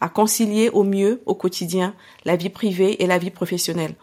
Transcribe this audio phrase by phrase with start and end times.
[0.00, 3.94] à concilier au mieux au quotidien la vie privée et la vie professionnelle.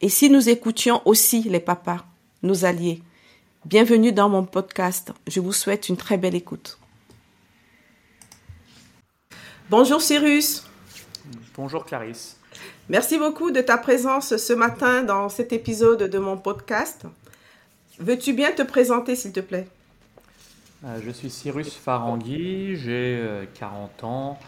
[0.00, 2.04] Et si nous écoutions aussi les papas,
[2.42, 3.02] nos alliés
[3.64, 5.12] Bienvenue dans mon podcast.
[5.26, 6.78] Je vous souhaite une très belle écoute.
[9.68, 10.64] Bonjour Cyrus.
[11.54, 12.38] Bonjour Clarisse.
[12.88, 17.02] Merci beaucoup de ta présence ce matin dans cet épisode de mon podcast.
[17.98, 19.68] Veux-tu bien te présenter s'il te plaît?
[20.84, 23.22] Euh, Je suis Cyrus Farangui, j'ai
[23.58, 24.38] 40 euh, ans.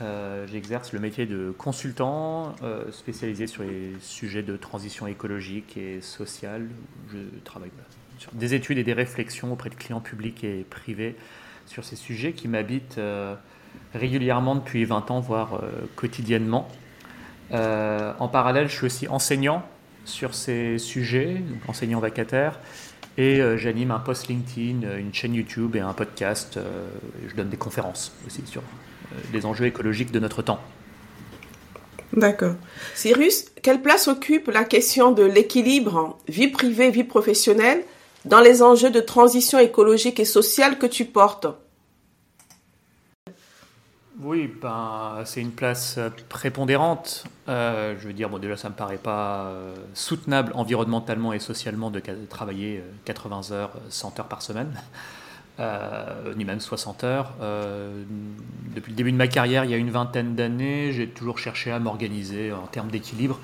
[0.00, 6.00] Euh, j'exerce le métier de consultant euh, spécialisé sur les sujets de transition écologique et
[6.00, 6.68] sociale.
[7.12, 7.70] Je travaille
[8.18, 11.16] sur des études et des réflexions auprès de clients publics et privés
[11.66, 13.34] sur ces sujets qui m'habitent euh,
[13.92, 15.60] régulièrement depuis 20 ans, voire
[15.96, 16.68] quotidiennement.
[17.52, 19.62] en parallèle, je suis aussi enseignant
[20.04, 22.58] sur ces sujets, donc enseignant vacataire,
[23.16, 26.58] et j'anime un post LinkedIn, une chaîne YouTube et un podcast.
[27.28, 28.62] je donne des conférences aussi sur
[29.32, 30.60] les enjeux écologiques de notre temps.
[32.12, 32.54] D'accord.
[32.94, 37.82] Cyrus, quelle place occupe la question de l'équilibre vie privée, vie professionnelle
[38.24, 41.46] dans les enjeux de transition écologique et sociale que tu portes?
[44.20, 47.24] Oui, ben, c'est une place prépondérante.
[47.48, 51.38] Euh, je veux dire, bon, déjà, ça ne me paraît pas euh, soutenable environnementalement et
[51.38, 54.72] socialement de travailler 80 euh, heures, 100 heures par semaine.
[55.60, 57.34] Euh, ni même 60 heures.
[57.42, 58.04] Euh,
[58.76, 61.72] depuis le début de ma carrière, il y a une vingtaine d'années, j'ai toujours cherché
[61.72, 63.40] à m'organiser en termes d'équilibre.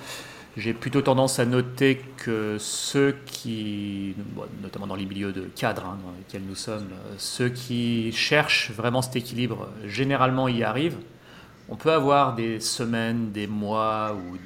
[0.56, 4.14] J'ai plutôt tendance à noter que ceux qui,
[4.62, 8.70] notamment dans les milieux de cadres hein, dans lesquels nous sommes, euh, ceux qui cherchent
[8.70, 10.98] vraiment cet équilibre, généralement y arrivent.
[11.68, 14.36] On peut avoir des semaines, des mois ou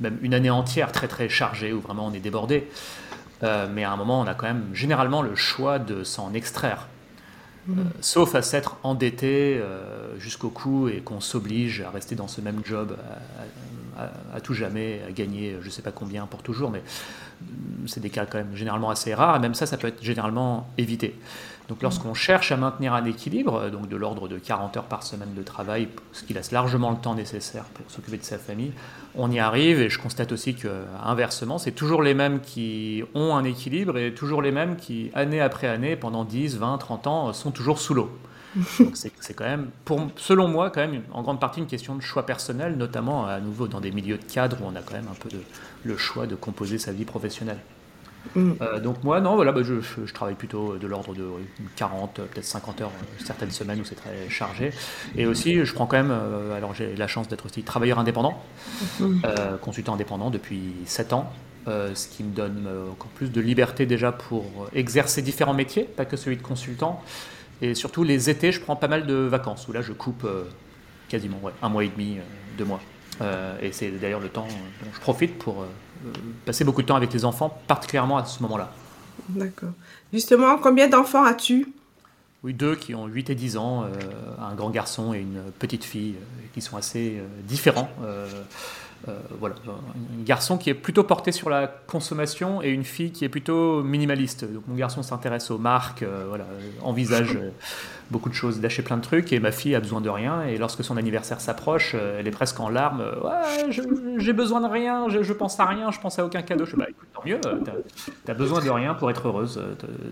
[0.00, 2.68] même une année entière très très chargée où vraiment on est débordé.
[3.42, 6.86] mais à un moment, on a quand même généralement le choix de s'en extraire.
[7.70, 12.40] Euh, sauf à s'être endetté euh, jusqu'au cou et qu'on s'oblige à rester dans ce
[12.40, 12.96] même job
[14.34, 16.82] à, tout jamais, à gagner je ne sais pas combien pour toujours, mais
[17.42, 20.02] mm, c'est des cas quand même généralement assez rares, et même ça, ça peut être
[20.02, 21.14] généralement évité.
[21.68, 25.32] Donc lorsqu'on cherche à maintenir un équilibre, donc de l'ordre de 40 heures par semaine
[25.34, 28.72] de travail, ce qui laisse largement le temps nécessaire pour s'occuper de sa famille,
[29.14, 30.68] on y arrive et je constate aussi que
[31.02, 35.40] inversement, c'est toujours les mêmes qui ont un équilibre et toujours les mêmes qui, année
[35.40, 38.10] après année, pendant 10, 20, 30 ans, sont toujours sous l'eau.
[38.94, 42.26] C'est quand même, pour, selon moi, quand même en grande partie une question de choix
[42.26, 45.14] personnel, notamment à nouveau dans des milieux de cadre où on a quand même un
[45.14, 45.40] peu de,
[45.84, 47.58] le choix de composer sa vie professionnelle.
[48.34, 48.52] Mm.
[48.60, 51.24] Euh, donc moi, non, voilà, bah, je, travaille plutôt de l'ordre de
[51.76, 54.72] 40, peut-être 50 heures euh, certaines semaines où c'est très chargé.
[55.16, 58.42] Et aussi, je prends quand même, euh, alors j'ai la chance d'être aussi travailleur indépendant,
[59.00, 59.22] mm.
[59.60, 61.32] consultant indépendant depuis 7 ans.
[61.66, 64.44] ce qui me donne encore plus de liberté déjà pour
[64.74, 67.02] exercer différents métiers, pas que celui de consultant.
[67.64, 70.28] Et surtout les étés, je prends pas mal de vacances, où là je coupe
[71.08, 72.18] quasiment un mois et demi,
[72.58, 72.80] deux mois.
[73.62, 74.46] et c'est d'ailleurs le temps
[74.82, 75.64] dont je profite pour
[76.44, 78.70] passer beaucoup de temps avec les enfants, particulièrement à ce moment-là.
[79.30, 79.72] D'accord.
[80.12, 81.66] Justement, combien d'enfants as-tu?
[82.44, 83.88] Oui, deux qui ont 8 et 10 ans, euh,
[84.38, 87.88] un grand garçon et une petite fille, euh, qui sont assez euh, différents.
[89.38, 93.28] Voilà, un garçon qui est plutôt porté sur la consommation et une fille qui est
[93.28, 94.44] plutôt minimaliste.
[94.44, 96.46] Donc mon garçon s'intéresse aux marques, voilà,
[96.82, 97.38] envisage
[98.10, 100.58] beaucoup de choses, d'acheter plein de trucs, et ma fille a besoin de rien, et
[100.58, 103.70] lorsque son anniversaire s'approche, euh, elle est presque en larmes, euh, ouais,
[104.18, 106.64] j'ai besoin de rien, je, pense à rien, je pense à aucun cadeau.
[106.64, 106.86] Je bah
[107.24, 107.58] mieux, euh,
[108.24, 109.60] t'as as besoin de rien pour être heureuse,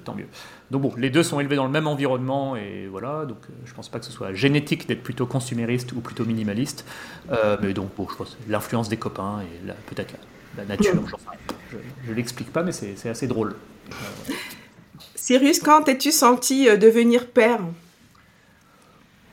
[0.04, 0.26] tant mieux.
[0.70, 3.88] Donc bon, les deux sont élevés dans le même environnement, et voilà, donc je pense
[3.88, 6.86] pas que ce soit génétique d'être plutôt consumériste ou plutôt minimaliste,
[7.62, 10.14] mais donc bon, je pense l'influence des copains et peut-être
[10.56, 10.94] la, nature,
[11.70, 11.76] je,
[12.06, 13.54] je l'explique pas, mais c'est assez drôle.
[15.14, 17.60] Cyrus, quand t'es-tu senti devenir père?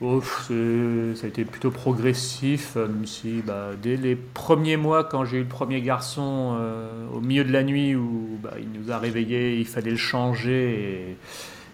[0.02, 5.26] Oh, ça a été plutôt progressif, euh, même si bah, dès les premiers mois, quand
[5.26, 8.90] j'ai eu le premier garçon euh, au milieu de la nuit où bah, il nous
[8.90, 11.16] a réveillés, il fallait le changer,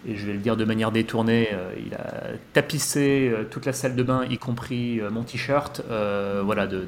[0.05, 3.95] et, je vais le dire de manière détournée, euh, il a tapissé toute la salle
[3.95, 6.85] de bain, y compris mon t-shirt, voilà, de,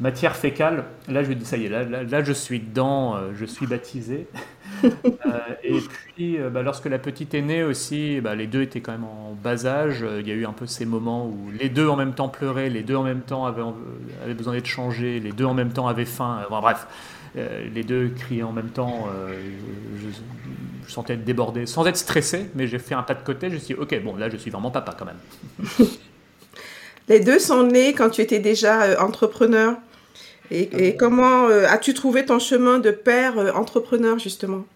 [0.00, 0.84] matière fécale.
[1.08, 4.26] Là, je dis ça y est, là, là, je suis dedans, je suis baptisé.
[5.64, 9.04] et puis, bah, lorsque la petite est née aussi, bah, les deux étaient quand même
[9.04, 10.04] en bas âge.
[10.20, 12.68] Il y a eu un peu ces moments où les deux en même temps pleuraient,
[12.68, 13.62] les deux en même temps avaient,
[14.34, 16.40] besoin d'être changés, les deux en même temps avaient faim.
[16.50, 16.86] bref,
[17.34, 19.08] les deux criaient en même temps.
[20.00, 23.48] Je, je, sentais être débordé, sans être stressé, mais j'ai fait un pas de côté.
[23.48, 25.88] Je me suis dit, ok, bon, là, je suis vraiment papa quand même.
[27.08, 29.76] Les deux sont nés quand tu étais déjà euh, entrepreneur.
[30.50, 34.66] Et, comment euh, as-tu trouvé ton chemin de père euh, entrepreneur justement?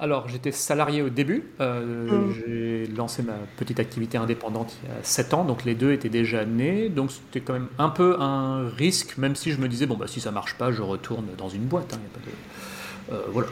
[0.00, 1.44] Alors, j'étais salarié au début.
[1.58, 2.34] Hum.
[2.34, 6.08] J'ai lancé ma petite activité indépendante il y a 7 ans, donc les deux étaient
[6.08, 6.88] déjà nés.
[6.88, 10.06] Donc, c'était quand même un peu un risque, même si je me disais, bon, bah,
[10.06, 11.94] si ça marche pas, je retourne dans une boîte.
[11.94, 13.48] Hein, voilà,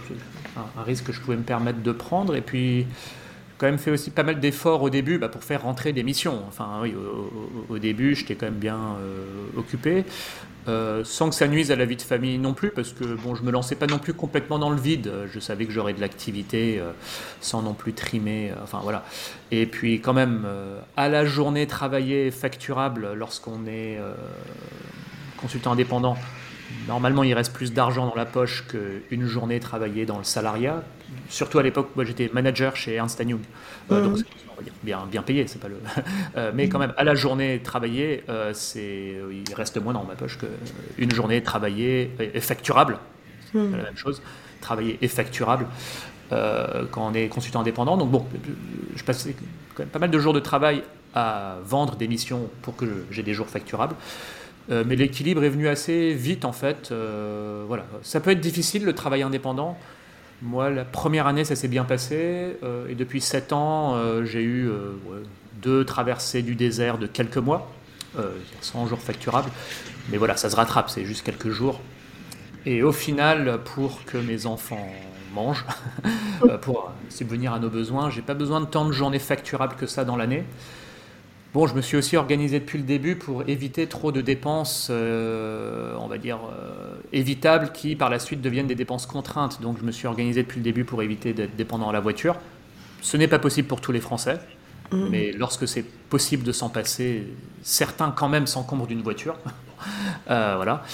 [0.57, 2.35] un, un, risque que je pouvais me permettre de prendre.
[2.35, 2.87] Et puis,
[3.59, 6.43] quand même fait aussi pas mal d'efforts au début bah, pour faire rentrer des missions.
[6.49, 6.95] Enfin, oui,
[7.69, 9.25] au, début, j'étais quand même bien euh,
[9.57, 10.05] occupé,
[10.69, 13.35] euh, sans que ça nuise à la vie de famille non plus, parce que bon,
[13.35, 15.13] je me lançais pas non plus complètement dans le vide.
[15.33, 16.93] Je savais que j'aurais de l'activité euh,
[17.41, 18.53] sans non plus trimer.
[18.63, 19.05] enfin voilà.
[19.51, 20.47] Et puis quand même,
[20.97, 23.99] à la journée travailler facturable lorsqu'on est
[25.37, 26.17] consultant indépendant.
[26.89, 30.83] Normalement, il reste plus d'argent dans la poche qu'une journée travaillée dans le salariat,
[31.29, 33.41] surtout à l'époque, moi j'étais manager chez Ernst Young,
[33.91, 34.19] euh, donc
[34.83, 35.77] bien, bien payé, c'est pas le.
[36.37, 40.15] Euh, mais quand même, à la journée travaillée, euh, c'est, il reste moins dans ma
[40.15, 42.99] poche qu'une journée travaillée et facturable,
[43.53, 43.77] c'est hmm.
[43.77, 44.23] la même chose,
[44.61, 45.67] travailler et facturable.
[46.31, 47.99] quand on est consultant indépendant.
[47.99, 48.27] Donc bon,
[48.97, 49.35] je passais
[49.75, 50.83] quand même pas mal de jours de travail
[51.15, 53.97] à vendre des missions pour que j'ai des jours facturables.
[54.71, 56.93] mais l'équilibre est venu assez vite en fait.
[57.69, 59.77] voilà, ça peut être difficile le travail indépendant.
[60.43, 62.57] Moi, la première année, ça s'est bien passé.
[62.65, 64.95] Euh, et depuis 7 ans, euh, j'ai eu euh,
[65.63, 67.71] deux traversées du désert de quelques mois,
[68.61, 69.51] 100 jours facturables.
[70.11, 71.81] Mais voilà, ça se rattrape, c'est juste quelques jours.
[72.67, 74.93] Et au final, pour que mes enfants
[75.33, 75.65] mangent,
[76.63, 80.05] pour subvenir à nos besoins, j'ai pas besoin de tant de journées facturables que ça
[80.05, 80.45] dans l'année.
[81.55, 85.95] Bon, je me suis aussi organisé depuis le début pour éviter trop de dépenses, euh,
[85.99, 89.61] on va dire, euh, évitables qui par la suite deviennent des dépenses contraintes.
[89.61, 92.37] Donc je me suis organisé depuis le début pour éviter d'être dépendant à la voiture.
[93.03, 94.41] Ce n'est pas possible pour tous les Français,
[94.93, 95.09] mmh.
[95.11, 97.27] mais lorsque c'est possible de s'en passer,
[97.63, 99.37] certains quand même s'encombrent d'une voiture.
[100.31, 100.85] Euh, voilà.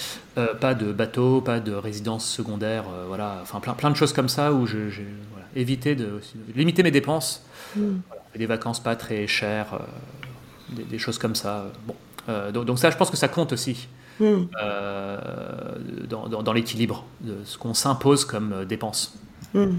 [0.63, 3.41] pas de bateau, pas de résidence secondaire, voilà.
[3.43, 6.23] Enfin plein, plein de choses comme ça où j'ai voilà, évité de,
[6.57, 7.45] limiter mes dépenses.
[7.77, 7.97] Mmh.
[8.37, 9.79] des vacances pas très chères
[10.71, 11.73] des, choses comme ça.
[11.87, 11.95] Bon.
[12.29, 13.89] Euh, donc, ça, je pense que ça compte aussi
[14.21, 14.45] hmm.
[14.63, 15.19] euh,
[16.09, 19.19] dans, l'équilibre de ce qu'on s'impose comme euh, dépense.
[19.55, 19.79] Hmm.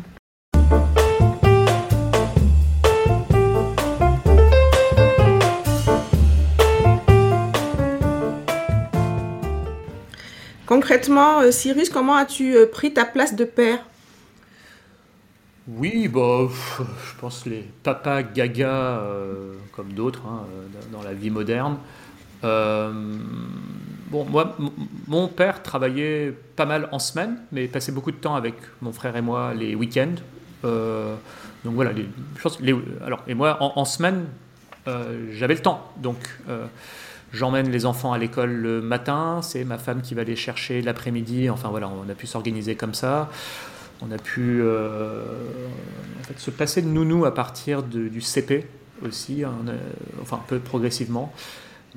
[10.66, 13.80] Concrètement, Cyrus, comment as-tu pris ta place de père?
[15.68, 16.48] Oui, bah,
[16.80, 21.78] je pense les papas gaga, euh, comme d'autres hein, euh, dans la vie moderne.
[22.44, 22.92] Euh,
[25.08, 29.16] mon père travaillait pas mal en semaine, mais passait beaucoup de temps avec mon frère
[29.16, 30.16] et moi les week-ends.
[30.64, 31.92] donc voilà,
[33.06, 34.26] alors, et moi, en, semaine,
[35.32, 35.92] j'avais le temps.
[35.98, 36.18] Donc,
[37.34, 41.52] j'emmène les enfants à l'école le matin, c'est ma femme qui va les chercher l'après-midi.
[41.52, 43.30] Enfin voilà, on a pu s'organiser comme ça.
[44.02, 45.24] On a pu euh,
[46.38, 48.66] se passer de nounou à partir du CP
[49.06, 49.54] aussi, hein,
[50.22, 51.34] enfin un peu progressivement.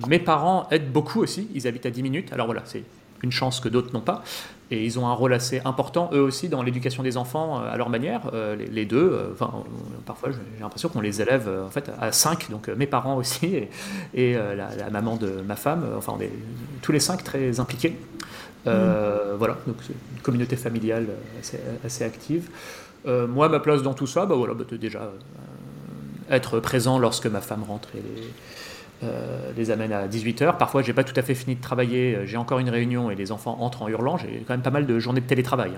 [0.08, 2.32] Mes parents aident beaucoup aussi, ils habitent à 10 minutes.
[2.32, 2.82] Alors voilà, c'est
[3.22, 4.22] une chance que d'autres n'ont pas.
[4.70, 7.76] Et ils ont un rôle assez important, eux aussi, dans l'éducation des enfants euh, à
[7.76, 9.30] leur manière, euh, les, deux.
[9.32, 9.64] Enfin,
[10.06, 13.68] parfois, j'ai l'impression qu'on les élève en fait, à 5, donc mes parents aussi,
[14.14, 15.84] et, la, maman de ma femme.
[15.96, 16.24] Enfin, on
[16.80, 17.96] tous les cinq très impliqués.
[18.66, 21.08] Euh, voilà, donc une communauté familiale
[21.84, 22.48] assez, active.
[23.06, 25.10] Euh, moi, ma place dans tout ça, bah voilà, bah, déjà euh,
[26.30, 28.02] être présent lorsque ma femme rentre et
[29.56, 30.56] les, amène à 18h.
[30.58, 33.32] Parfois, j'ai pas tout à fait fini de travailler, j'ai encore une réunion et les
[33.32, 34.16] enfants entrent en hurlant.
[34.16, 35.72] J'ai quand même pas mal de journées de télétravail.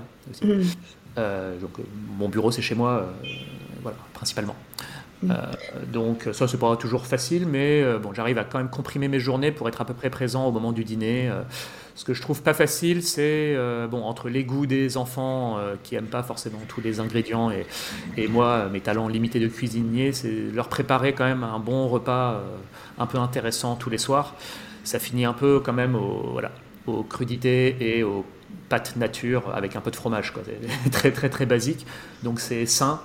[0.44, 0.46] Hein,
[1.16, 1.60] mm.
[1.60, 1.70] donc,
[2.18, 3.06] mon bureau, c'est chez moi,
[3.82, 4.56] voilà, principalement.
[5.22, 5.32] Mm.
[5.90, 9.52] donc ça c'est pas toujours facile, mais bon j'arrive à quand même comprimer mes journées
[9.52, 11.30] pour être à peu près présent au moment du dîner.
[11.96, 15.76] Ce que je trouve pas facile, c'est euh, bon entre les goûts des enfants euh,
[15.82, 17.66] qui aiment pas forcément tous les ingrédients et,
[18.16, 22.32] et, moi mes talents limités de cuisinier, c'est leur préparer quand même un bon repas
[22.32, 22.40] euh,
[22.98, 24.34] un peu intéressant tous les soirs.
[24.82, 26.50] Ça finit un peu quand même au, voilà,
[26.88, 28.24] aux crudités et aux
[28.68, 30.42] pâtes nature avec un peu de fromage, quoi.
[30.90, 31.86] très très très basique.
[32.24, 33.00] Donc c'est sain.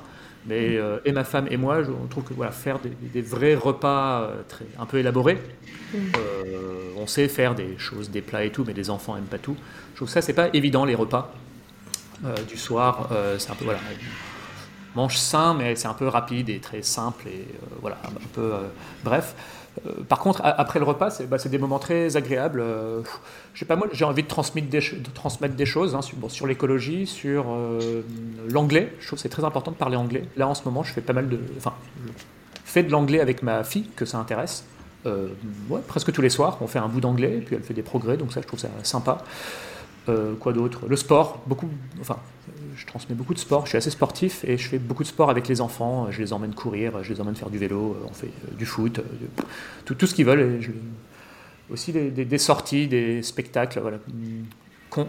[0.45, 4.65] Mais et ma femme et moi, on trouve que voilà, faire des, vrais repas très,
[4.79, 5.37] un peu élaborés,
[5.95, 9.37] euh, on sait faire des choses, des plats et tout, mais les enfants n'aiment pas
[9.37, 9.57] tout.
[9.91, 11.33] Je trouve que ça, c'est pas évident, les repas.
[12.47, 13.09] du soir.
[13.37, 13.79] c'est un peu voilà,
[14.95, 17.45] mange sain, mais c'est un peu rapide et très simple et
[17.81, 18.53] voilà, un peu
[19.03, 19.35] bref.
[20.07, 22.61] Par contre, après le repas, c'est bah, des moments très agréables.
[22.61, 27.45] moi, j'ai envie de transmettre des, de transmettre des choses hein, sur, l'écologie, sur
[28.49, 28.93] l'anglais.
[28.99, 30.23] Je trouve que c'est très important de parler anglais.
[30.37, 31.73] Là, en ce moment, je fais pas mal de, enfin,
[32.69, 34.63] fais de l'anglais avec ma fille que ça intéresse.
[35.05, 35.29] Euh,
[35.87, 38.33] presque tous les soirs, on fait un bout d'anglais, puis elle fait des progrès, donc
[38.33, 39.23] ça, je trouve ça sympa.
[40.07, 40.81] Euh, quoi d'autre?
[40.87, 42.17] Le sport, beaucoup, enfin,
[42.79, 45.29] je transmets beaucoup de sport, je suis assez sportif et je fais beaucoup de sport
[45.29, 48.27] avec les enfants, je les emmène courir, je les emmène faire du vélo, on fait
[48.27, 49.01] euh, du foot,
[49.85, 50.61] tout, tout, ce qu'ils veulent.
[51.69, 53.97] aussi des, sorties, des spectacles, voilà,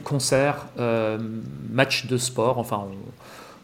[0.03, 0.67] concerts,
[1.71, 2.97] matchs de sport, enfin, on,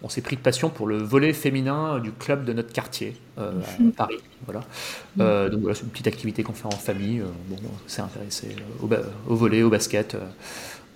[0.03, 3.61] on s'est pris de passion pour le volet féminin du club de notre quartier euh,
[3.61, 3.93] à mhm.
[3.93, 4.19] Paris.
[4.45, 4.61] Voilà.
[4.61, 5.23] Mhm.
[5.23, 7.21] Euh, donc voilà, c'est une petite activité qu'on fait en famille.
[7.21, 8.89] Euh, bon, on s'est intéressé au,
[9.29, 10.17] au, volet, au basket.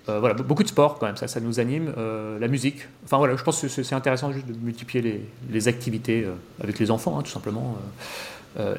[0.07, 1.93] Voilà, beaucoup de sport quand même, ça, ça nous anime.
[2.39, 6.27] la musique, enfin voilà, je pense que c'est intéressant juste de multiplier les, activités
[6.61, 7.77] avec les enfants, hein, tout simplement.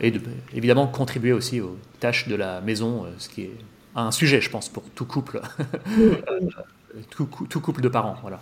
[0.00, 0.20] et de,
[0.54, 3.56] évidemment contribuer aussi aux tâches de la maison, ce qui est
[3.94, 5.40] un sujet, je pense, pour tout couple,
[7.10, 8.16] tout, tout, couple de parents.
[8.22, 8.40] Voilà.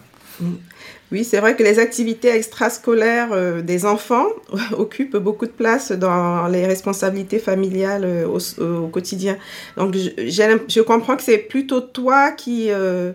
[1.12, 4.26] Oui, c'est vrai que les activités extrascolaires euh, des enfants
[4.76, 9.36] occupent beaucoup de place dans les responsabilités familiales euh, au, quotidien.
[9.76, 10.10] Donc, je,
[10.68, 13.12] je comprends que c'est plutôt toi qui, euh,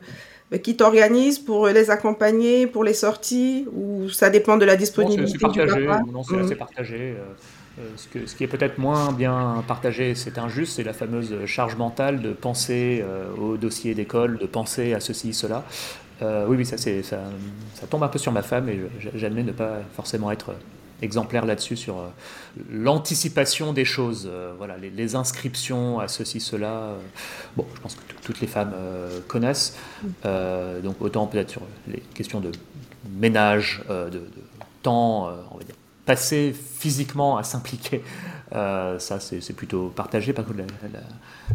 [0.62, 5.54] qui t'organise pour les accompagner, pour les sorties, ou ça dépend de la disponibilité non,
[5.54, 7.16] partagé, du papa Non, c'est assez partagé.
[7.98, 11.76] Ce, que, ce, qui est peut-être moins bien partagé, c'est injuste, c'est la fameuse charge
[11.76, 13.04] mentale de penser
[13.38, 15.66] au dossier d'école, de penser à ceci, cela.
[16.22, 18.80] Euh, oui, oui, ça, ça, ça, tombe un peu sur ma femme et
[19.16, 20.56] j'admets ne pas forcément être
[21.02, 22.08] exemplaire là-dessus sur euh,
[22.72, 26.96] l'anticipation des choses, euh, voilà, les, inscriptions à ceci, cela.
[27.58, 28.74] bon, je pense que toutes les femmes
[29.28, 29.78] connaissent,
[30.24, 32.52] donc autant peut-être sur les questions de
[33.12, 34.22] ménage, de,
[34.82, 38.04] temps, on va dire, passé physiquement à s'impliquer.
[38.56, 40.34] Ça, c'est plutôt partagé.
[40.34, 40.60] Par contre,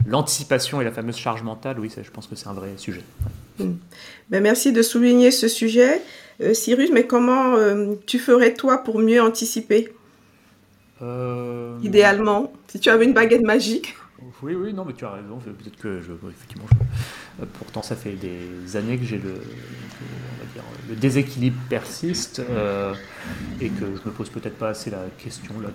[0.06, 3.02] l'anticipation et la fameuse charge mentale, oui, je pense que c'est un vrai sujet.
[3.58, 3.74] Hmm.
[4.28, 6.02] Ben, merci de souligner ce sujet.
[6.42, 9.92] Euh, Cyrus, mais comment euh, tu ferais toi pour mieux anticiper?
[11.02, 13.94] Euh, Idéalement, si tu avais une baguette magique.
[14.42, 15.38] Oui, oui, non, mais tu as raison.
[15.38, 16.66] Peut-être que je, effectivement,
[17.58, 19.34] pourtant ça fait des années que j'ai le,
[20.88, 22.42] le déséquilibre persiste
[23.60, 25.54] et que je me pose peut-être pas assez la question.
[25.60, 25.68] Là,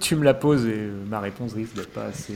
[0.00, 2.34] tu, me la poses et ma réponse risque d'être pas assez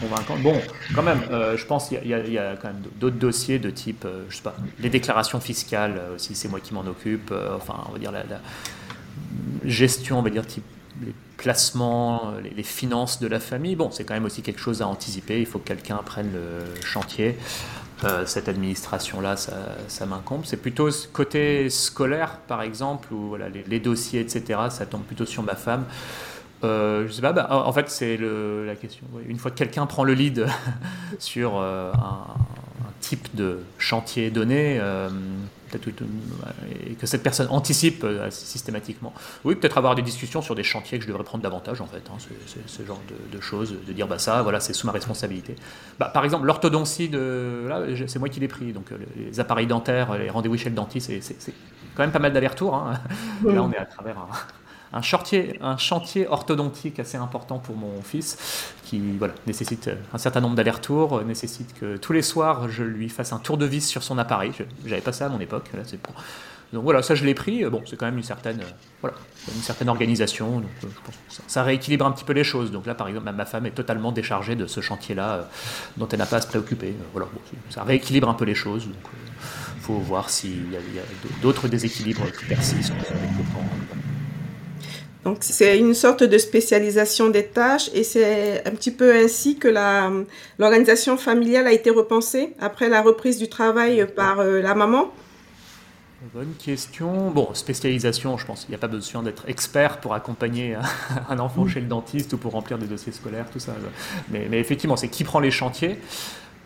[0.00, 0.42] convaincante.
[0.42, 0.60] Bon,
[0.94, 4.42] quand même, je pense qu'il y, a quand même d'autres dossiers de type, je sais
[4.42, 7.32] pas, les déclarations fiscales aussi, c'est moi qui m'en occupe.
[7.54, 8.40] enfin, on va dire la, la
[9.64, 10.64] gestion, on va dire type
[11.02, 14.86] les placements, les, finances de la famille, bon, c'est quand même aussi quelque chose à
[14.86, 15.40] anticiper.
[15.40, 17.36] Il faut que quelqu'un prenne le chantier.
[18.04, 19.52] Euh, cette administration-là, ça,
[19.88, 20.42] ça m'incombe.
[20.44, 25.42] C'est plutôt côté scolaire, par exemple, où voilà, les, dossiers, etc., ça tombe plutôt sur
[25.42, 25.84] ma femme.
[26.62, 29.06] Euh, je sais pas, bah, en fait, c'est la question.
[29.26, 30.46] Une fois que quelqu'un prend le lead
[31.18, 32.26] sur euh, un,
[33.04, 35.08] type de chantier donné, euh,
[36.86, 39.12] et que cette personne anticipe euh, systématiquement.
[39.44, 42.02] Oui, peut-être avoir des discussions sur des chantiers que je devrais prendre davantage, en fait,
[42.08, 42.16] hein,
[42.66, 43.00] ce, genre
[43.32, 45.54] de, choses, de dire, bah ça, voilà, c'est sous ma responsabilité.
[45.98, 49.66] Bah, par exemple, l'orthodontie, de, là, c'est moi qui l'ai pris, donc euh, les appareils
[49.66, 51.54] dentaires, les rendez-vous chez le dentiste, c'est
[51.94, 52.74] quand même pas mal d'aller-retour.
[52.74, 53.00] Hein.
[53.44, 54.28] Là, on est à travers un
[54.94, 61.22] un chantier, orthodontique assez important pour mon fils, qui voilà, nécessite un certain nombre d'allers-retours,
[61.24, 64.52] nécessite que tous les soirs je lui fasse un tour de vis sur son appareil.
[64.86, 65.70] J'avais pas ça à mon époque.
[66.74, 67.64] Donc voilà, ça je l'ai pris.
[67.66, 68.60] Bon, c'est quand même une certaine,
[69.00, 69.16] voilà,
[69.54, 70.62] une certaine organisation.
[70.84, 70.88] Euh,
[71.46, 72.72] ça, rééquilibre un petit peu les choses.
[72.72, 75.42] Donc là, par exemple, ma femme est totalement déchargée de ce chantier-là, euh,
[75.96, 76.88] dont elle n'a pas à se préoccuper.
[76.88, 77.28] Euh, voilà,
[77.70, 78.88] ça rééquilibre un peu les choses.
[79.76, 82.92] Il faut voir s'il y a, a d'autres déséquilibres qui persistent.
[85.24, 89.68] Donc c'est une sorte de spécialisation des tâches et c'est un petit peu ainsi que
[90.58, 95.10] l'organisation familiale a été repensée après la reprise du travail par euh, la maman.
[96.32, 97.30] Bonne question.
[97.30, 100.74] Bon, spécialisation, je pense qu'il n'y a pas besoin d'être expert pour accompagner
[101.28, 103.72] un enfant chez le dentiste ou pour remplir des dossiers scolaires, tout ça.
[104.30, 105.98] Mais, effectivement, c'est qui prend les chantiers.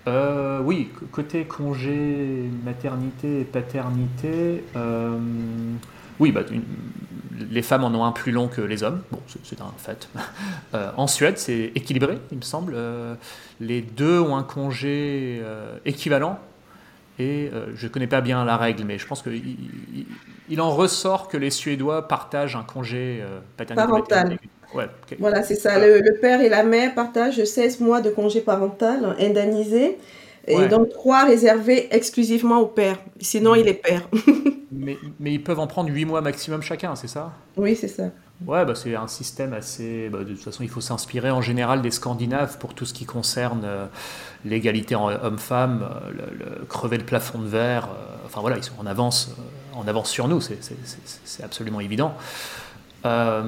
[0.07, 5.19] Euh, oui, côté congé, maternité et paternité, euh,
[6.21, 6.43] oui, bah,
[7.51, 9.03] les femmes en ont un plus long que les hommes.
[9.11, 10.09] Bon, c'est un fait.
[10.75, 12.75] Euh, en Suède, c'est équilibré, il me semble.
[12.77, 13.15] Euh,
[13.59, 16.39] les deux ont un congé euh, équivalent.
[17.19, 19.57] Et je ne connais pas bien la règle, mais je pense qu'il
[20.49, 23.25] il, en ressort que les Suédois partagent un congé
[23.57, 24.39] parental.
[25.19, 25.81] Voilà, c'est ça.
[25.81, 29.99] Le, le, père et la mère partagent 16 mois de congé parental indemnisé
[30.49, 32.99] Et donc trois réservés exclusivement au père.
[33.21, 34.09] Sinon, il est père.
[34.73, 37.33] mais, mais, ils peuvent en prendre huit mois maximum chacun, c'est ça?
[37.57, 38.05] Oui, c'est ça.
[38.47, 40.09] Ouais, bah, c'est un système assez.
[40.09, 43.05] Bah, de toute façon, il faut s'inspirer en général des Scandinaves pour tout ce qui
[43.05, 43.87] concerne euh,
[44.45, 47.87] l'égalité homme-femme, euh, le, crever le plafond de verre.
[47.87, 49.35] Euh, enfin voilà, ils sont en avance,
[49.75, 52.15] en avance sur nous, c'est absolument évident.
[53.07, 53.43] Euh,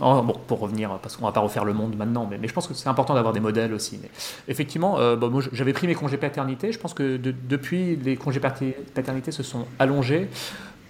[0.00, 2.74] bon, pour revenir, parce qu'on va pas refaire le monde maintenant, mais, je pense que
[2.74, 4.00] c'est important d'avoir des modèles aussi.
[4.48, 6.72] Effectivement, euh, moi j'avais pris mes congés paternité.
[6.72, 10.28] Je pense que depuis, les congés paternité se sont allongés.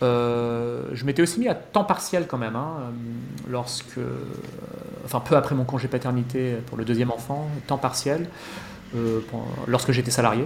[0.03, 2.91] Euh, je m'étais aussi mis à temps partiel quand même, hein,
[3.51, 3.99] lorsque,
[5.05, 8.29] enfin peu après mon congé paternité pour le deuxième enfant, temps partiel,
[9.67, 10.45] lorsque j'étais salarié.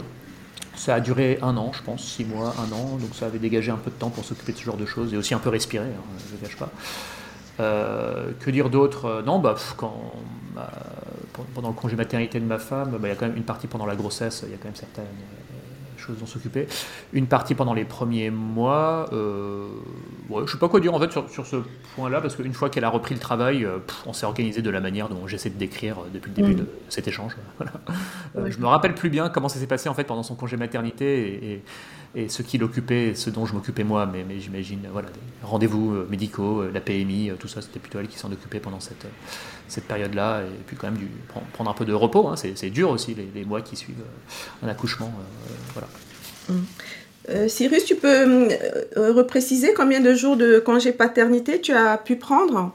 [0.77, 3.71] Ça a duré un an, je pense, six mois, un an, donc ça avait dégagé
[3.71, 5.49] un peu de temps pour s'occuper de ce genre de choses et aussi un peu
[5.49, 6.69] respirer, hein, je ne cache pas.
[7.61, 9.07] Euh, que dire d'autre?
[9.07, 10.13] Euh, Non, bah, quand,
[10.55, 10.71] bah,
[11.55, 13.67] pendant le congé maternité de ma femme, bah, il y a quand même une partie
[13.67, 15.05] pendant la grossesse, il y a quand même certaines
[16.05, 16.67] choses dont s'occuper.
[17.13, 19.07] Une partie pendant les premiers mois.
[19.13, 19.69] Euh,
[20.29, 21.57] ouais, je sais pas quoi dire en fait sur, sur ce
[21.97, 24.81] point-là, parce qu'une fois qu'elle a repris le travail, euh, on s'est organisé de la
[24.81, 26.59] manière dont j'essaie de décrire euh, depuis le début mm.
[26.59, 27.37] de cet échange.
[27.59, 27.73] Voilà.
[28.37, 30.57] Euh, je me rappelle plus bien comment ça s'est passé en fait pendant son congé
[30.57, 31.63] maternité et, et,
[32.29, 35.09] ce qui l'occupait, ce dont je m'occupais moi, mais, mais j'imagine, voilà,
[35.43, 39.07] rendez-vous médicaux, la PMI, tout ça, c'était plutôt elle qui s'en occupait pendant cette,
[39.69, 41.09] cette période-là, et puis quand même du,
[41.53, 44.05] prendre un peu de repos, hein, c'est dur aussi les, les, mois qui suivent
[44.63, 45.13] un accouchement.
[45.75, 45.89] voilà.
[46.49, 46.65] Mm.
[47.31, 52.17] Euh, Cyrus, tu peux euh, repréciser combien de jours de congé paternité tu as pu
[52.17, 52.73] prendre?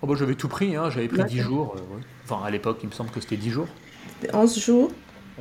[0.00, 0.90] Oh bah, J'avais tout pris, hein.
[0.90, 1.76] j'avais pris 10 jours.
[1.76, 3.68] Euh, enfin, à l'époque, il me semble que c'était 10 jours.
[4.32, 4.90] 11 jours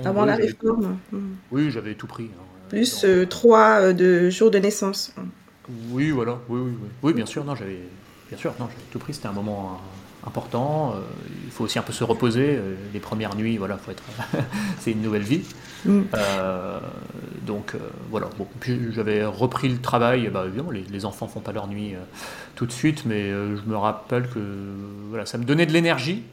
[0.06, 0.98] avant la réforme.
[1.12, 1.20] Mm.
[1.52, 2.26] Oui, j'avais tout pris.
[2.26, 2.61] Hein.
[2.72, 5.14] Plus 3 de jours de naissance.
[5.90, 6.40] Oui, voilà.
[6.48, 6.90] Oui, oui, oui.
[7.04, 7.80] oui bien sûr, non, j'avais
[8.30, 9.14] bien sûr, non, j'avais tout pris.
[9.14, 9.82] C'était un moment
[10.26, 10.94] important.
[10.96, 11.02] Euh,
[11.46, 12.56] il faut aussi un peu se reposer.
[12.58, 14.04] Euh, les premières nuits, voilà, faut être.
[14.80, 15.44] c'est une nouvelle vie.
[15.86, 16.02] Mm.
[16.14, 16.80] Euh,
[17.46, 17.76] donc
[18.10, 18.30] voilà.
[18.38, 20.30] Bon, puis j'avais repris le travail.
[20.30, 21.94] Bah, évidemment, les, les, enfants font pas leur nuit
[22.56, 24.40] tout de suite, mais je me rappelle que
[25.10, 26.24] voilà, ça me donnait de l'énergie.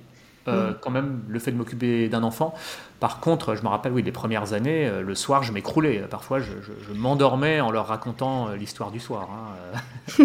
[0.49, 0.75] Mm.
[0.81, 2.55] quand même le fait de m'occuper d'un enfant.
[3.01, 6.05] Par contre, je me rappelle, oui, les premières années, le soir, je m'écroulais.
[6.11, 6.53] Parfois, je,
[6.95, 9.29] m'endormais en leur racontant l'histoire du soir.
[9.31, 10.25] Hein.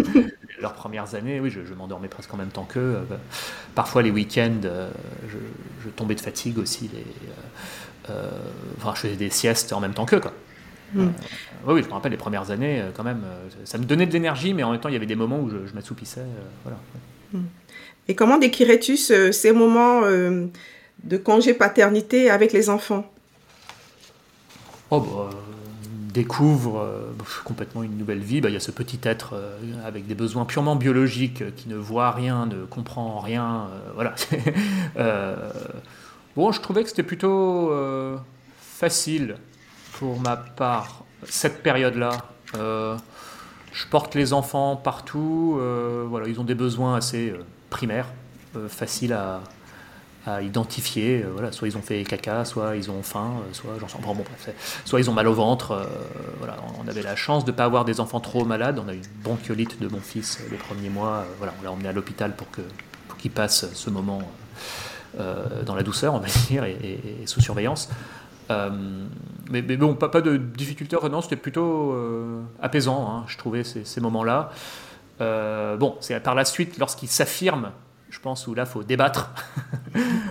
[0.60, 2.96] leurs premières années, oui, je, m'endormais presque en même temps qu'eux.
[3.10, 3.16] Euh,
[3.74, 4.90] parfois, les week-ends, euh,
[5.28, 6.90] je, tombais de fatigue aussi.
[6.92, 7.04] Les,
[8.10, 8.30] euh,
[8.78, 10.20] enfin, je faisais des siestes en même temps qu'eux.
[10.20, 10.32] Quoi.
[10.94, 11.08] Mm.
[11.66, 13.22] oui, je me rappelle les premières années, quand même,
[13.64, 15.50] ça me donnait de l'énergie, mais en même temps, il y avait des moments où
[15.50, 16.24] je, m'assoupissais.
[16.62, 16.78] voilà.
[17.32, 17.38] Mm.
[18.08, 23.10] Et comment décrirais-tu ces moments de congé paternité avec les enfants?
[24.90, 25.30] Oh, bah,
[26.14, 27.12] découvre euh,
[27.44, 30.44] complètement une nouvelle vie, bah, il y a ce petit être euh, avec des besoins
[30.44, 33.68] purement biologiques euh, qui ne voit rien, ne comprend rien.
[33.94, 34.14] voilà.
[36.36, 37.72] bon, je trouvais que c'était plutôt
[38.60, 39.36] facile
[39.94, 42.12] pour ma part, cette période-là.
[42.54, 45.58] je porte les enfants partout,
[46.08, 47.32] voilà, ils ont des besoins assez
[47.74, 48.06] primaires,
[48.68, 49.42] faciles à,
[50.40, 51.22] identifier.
[51.22, 54.00] Euh, voilà, soit ils ont fait caca, soit ils ont faim, euh, soit j'en sens
[54.00, 54.16] bon,
[54.86, 55.72] soit ils ont mal au ventre.
[55.72, 55.84] Euh,
[56.38, 58.78] voilà, on avait la chance de ne pas avoir des enfants trop malades.
[58.78, 61.26] On a eu une bronchiolite de mon fils les premiers mois.
[61.38, 62.46] voilà, on l'a emmené à l'hôpital pour
[63.18, 64.22] qu'il passe ce moment
[65.66, 67.90] dans la douceur, on va dire, et, sous surveillance.
[69.50, 71.94] mais, bon, pas, de difficulté, non, c'était plutôt
[72.62, 74.52] apaisant, hein, je trouvais ces moments-là.
[75.18, 77.72] Bon, c'est par la suite, lorsqu'il s'affirme
[78.14, 79.30] je pense, où là, il faut débattre.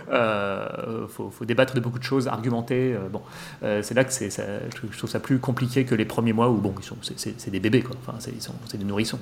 [0.10, 2.94] Euh, faut, débattre de beaucoup de choses, argumenter.
[2.94, 3.22] Euh, bon,
[3.64, 6.76] euh, c'est là que je trouve ça plus compliqué que les premiers mois où, bon,
[7.02, 7.96] c'est, des bébés, quoi.
[8.06, 9.18] Enfin, c'est, des nourrissons.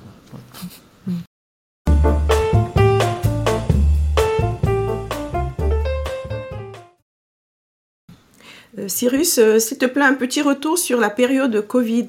[8.88, 12.08] Cyrus, s'il te plaît, un petit retour sur la période Covid.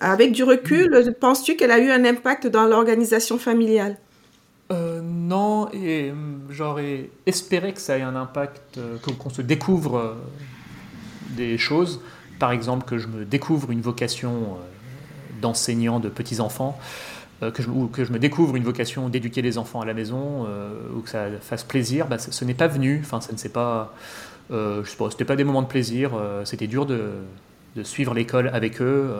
[0.00, 3.96] Avec du recul, penses-tu qu'elle a eu un impact dans l'organisation familiale?
[4.72, 6.14] Euh, non, et euh,
[6.50, 10.16] j'aurais espéré que ça ait un impact, euh, qu'on se découvre
[11.30, 12.00] des choses.
[12.38, 14.56] Par exemple, que je me découvre une vocation
[15.40, 16.78] d'enseignant de petits-enfants,
[17.42, 20.46] ou que je me découvre une vocation d'éduquer les enfants à la maison,
[20.96, 22.06] ou que ça fasse plaisir.
[22.06, 23.94] Bah, ce, n'est pas venu, enfin, ça ne s'est pas.
[24.50, 26.12] je sais pas, c'était pas des moments de plaisir,
[26.44, 27.10] c'était dur de,
[27.76, 29.10] de suivre l'école avec eux.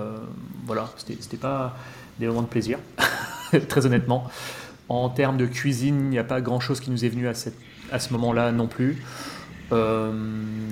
[0.67, 1.77] voilà, c'était pas
[2.19, 2.79] des moments de plaisir,
[3.69, 4.31] très honnêtement.
[4.89, 8.13] En termes de cuisine, il n'y a pas grand-chose qui nous est venu à, ce
[8.13, 9.03] moment-là non plus.
[9.73, 10.13] Euh,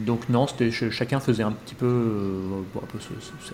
[0.04, 2.62] donc non, chacun faisait un petit peu, euh,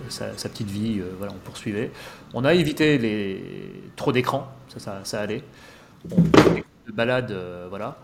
[0.09, 1.93] sa, petite vie, euh, on poursuivait.
[2.35, 3.43] On a évité les,
[3.95, 5.45] trop d'écrans, ça, allait.
[6.11, 7.35] On, de balades,
[7.69, 7.99] voilà.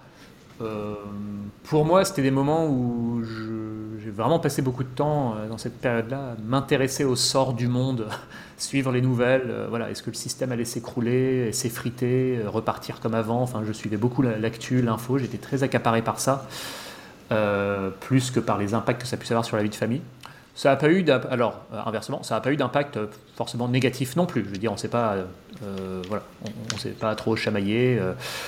[0.59, 6.37] Pour moi, c'était des moments où j'ai vraiment passé beaucoup de temps dans cette période-là,
[6.45, 8.07] m'intéresser au sort du monde,
[8.57, 9.67] suivre les nouvelles.
[9.69, 14.23] voilà, est-ce que le système allait s'écrouler, s'effriter, repartir comme avant Enfin, je suivais beaucoup
[14.23, 15.19] l'actu, l'info.
[15.19, 16.47] J'étais très accaparé par ça,
[18.01, 20.03] plus que par les impacts que ça puisse avoir sur la vie de famille.
[20.55, 24.15] Ça n'a pas eu alors euh, inversement, ça n'a pas eu d'impact euh, forcément négatif
[24.15, 24.45] non plus.
[24.45, 25.17] Je veux dire, on s'est pas,
[25.65, 26.23] euh, voilà,
[26.73, 28.01] on, s'est pas trop chamaillé.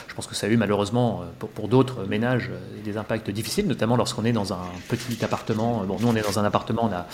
[0.07, 2.51] je pense que ça a eu malheureusement pour, d'autres ménages
[2.85, 5.83] des impacts difficiles, notamment lorsqu'on est dans un petit appartement.
[5.85, 7.07] Bon, nous on est dans un appartement, on a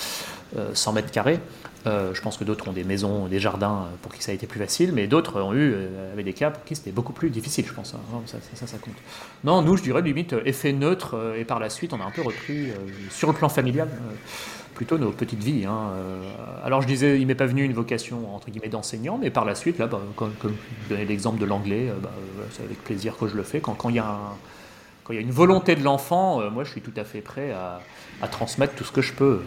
[0.74, 1.40] 100 mètres carrés.
[1.86, 4.60] je pense que d'autres ont des maisons, des jardins pour qui ça a été plus
[4.60, 5.74] facile, mais d'autres ont eu
[6.12, 7.94] avec des cas pour qui c'était beaucoup plus difficile, je pense.
[7.94, 8.20] Hein.
[8.26, 8.96] Ça, ça, ça, compte.
[9.44, 12.20] Non, nous, je dirais limite effet neutre, et par la suite, on a un peu
[12.20, 12.68] repris
[13.10, 13.88] sur le plan familial
[14.74, 15.64] plutôt nos petites vies.
[15.64, 15.90] Hein.
[15.94, 16.20] Euh,
[16.64, 19.54] alors je disais, il m'est pas venu une vocation entre guillemets d'enseignant, mais par la
[19.54, 20.32] suite, là, bah, comme,
[20.84, 23.60] je donnais l'exemple de l'anglais, euh, bah, euh, c'est avec plaisir que je le fais.
[23.60, 27.52] Quand, il y a une volonté de l'enfant, moi je suis tout à fait prêt
[27.52, 27.80] à,
[28.28, 29.40] transmettre tout ce que je peux.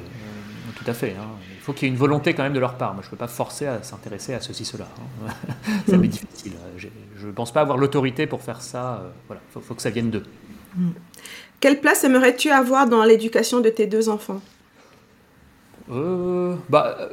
[0.76, 1.16] tout à fait.
[1.20, 1.28] Hein.
[1.56, 2.94] Il faut qu'il y ait une volonté quand même de leur part.
[2.94, 4.88] Moi je ne peux pas forcer à s'intéresser à ceci, cela.
[5.26, 5.32] Hein.
[5.88, 6.54] ça m'est difficile.
[6.78, 9.02] Je ne pense pas avoir l'autorité pour faire ça.
[9.28, 10.24] voilà, il faut, que ça vienne d'eux.
[11.62, 14.42] Quelle place aimerais-tu avoir dans l'éducation de tes deux enfants?
[15.92, 17.10] Euh, bah, euh,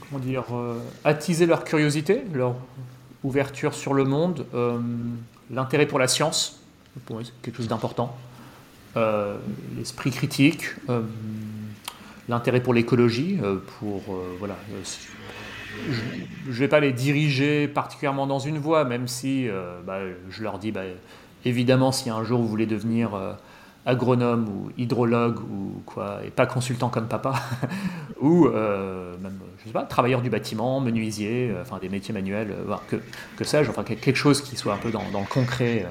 [0.00, 2.54] comment dire, euh, attiser leur curiosité, leur
[3.24, 4.44] ouverture sur le monde,
[5.50, 6.60] l'intérêt pour la science,
[7.42, 8.16] quelque chose d'important,
[9.76, 10.64] l'esprit critique,
[12.28, 13.38] l'intérêt pour l'écologie,
[13.78, 14.02] pour
[14.40, 14.56] voilà.
[15.86, 19.46] je ne vais pas les diriger particulièrement dans une voie, même si
[19.86, 20.82] bah, je leur dis, bah,
[21.44, 23.10] évidemment, si un jour vous voulez devenir
[23.84, 27.34] agronome ou hydrologue ou quoi, et pas consultant comme papa,
[28.20, 32.52] ou euh, même, je sais pas, travailleur du bâtiment, menuisier, euh, enfin des métiers manuels,
[32.52, 32.96] euh, que,
[33.36, 35.86] que sais-je, enfin quelque chose qui soit un peu dans, le concret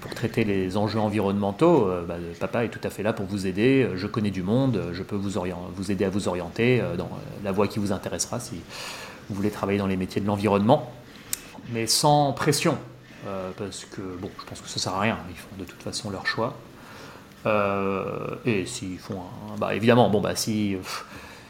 [0.00, 3.88] pour traiter les enjeux environnementaux, bah, papa est tout à fait là pour vous aider,
[3.94, 5.38] je connais du monde, je peux vous,
[5.74, 7.10] vous aider à vous orienter dans
[7.44, 8.56] la voie qui vous intéressera si
[9.28, 10.90] vous voulez travailler dans les métiers de l'environnement,
[11.72, 12.76] mais sans pression.
[13.56, 15.18] parce que bon, je pense que ça sert à rien.
[15.30, 16.56] Ils font de toute façon leur choix.
[17.46, 19.20] Euh, et s'ils font
[19.58, 20.76] bah évidemment, bon bah si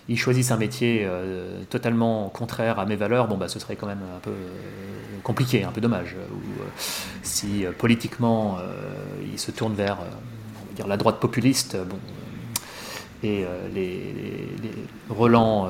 [0.08, 3.86] ils choisissent un métier euh, totalement contraire à mes valeurs, bon bah ce serait quand
[3.86, 6.16] même un peu euh, compliqué, un peu dommage.
[6.32, 6.40] Ou
[7.22, 8.58] si politiquement
[9.32, 9.98] ils se tournent vers
[10.74, 11.98] dire la droite populiste, bon
[13.22, 14.14] et les,
[15.10, 15.68] relents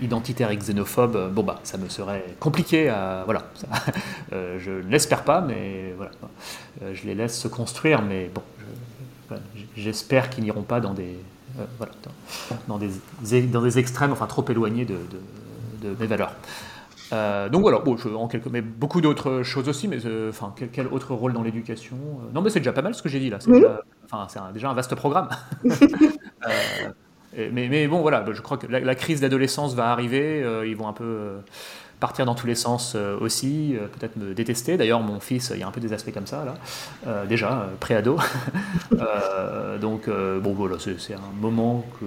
[0.00, 2.92] identitaires et xénophobes, bon bah ça me serait compliqué
[3.24, 3.44] voilà.
[4.32, 6.10] je ne l'espère pas, mais voilà,
[6.92, 8.42] je les laisse se construire, mais bon.
[9.76, 11.16] J'espère qu'ils n'iront pas dans des,
[11.58, 11.64] euh,
[12.68, 14.96] dans, des, dans des extrêmes, enfin trop éloignés de,
[15.82, 16.34] de, mes valeurs.
[17.12, 20.52] Euh, donc voilà, bon, je, en quelques, mais beaucoup d'autres choses aussi, mais euh, enfin,
[20.72, 21.96] quel, autre rôle dans l'éducation
[22.34, 23.38] Non, mais c'est déjà pas mal ce que j'ai dit là.
[23.40, 25.28] C'est déjà, enfin, c'est déjà un vaste programme.
[27.34, 30.44] mais, mais, bon, voilà, je crois que la, la crise d'adolescence va arriver.
[30.66, 31.36] ils vont un peu
[32.00, 34.76] partir dans tous les sens euh, aussi, euh, peut-être me détester.
[34.76, 36.54] D'ailleurs, mon fils, il y a un peu des aspects comme ça, là,
[37.06, 38.18] euh, déjà, pré-ado.
[39.80, 42.06] donc, bon, voilà, c'est un moment que.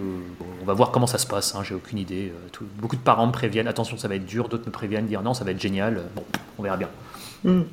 [0.61, 2.31] on va voir comment ça se passe, hein, j'ai aucune idée.
[2.77, 5.33] beaucoup de parents me préviennent, attention, ça va être dur, d'autres me préviennent, dire non,
[5.33, 6.03] ça va être génial.
[6.15, 6.23] Bon,
[6.57, 6.89] on verra bien.
[7.43, 7.63] Hmm.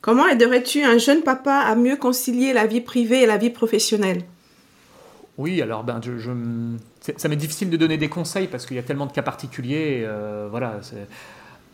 [0.00, 4.22] Comment aiderais-tu un jeune papa à mieux concilier la vie privée et la vie professionnelle?
[5.38, 6.30] Oui, alors ben, je,
[7.16, 10.06] ça m'est difficile de donner des conseils parce qu'il y a tellement de cas particuliers.
[10.50, 10.80] voilà,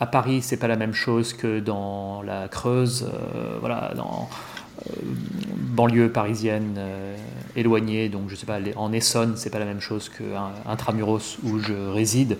[0.02, 4.28] à Paris, c'est pas la même chose que dans la Creuse, euh, voilà, dans
[4.80, 4.94] euh,
[5.58, 7.16] banlieue parisienne euh,
[7.54, 11.60] éloignée, donc je sais pas, en Essonne, c'est pas la même chose qu'un intramuros où
[11.60, 12.36] je réside.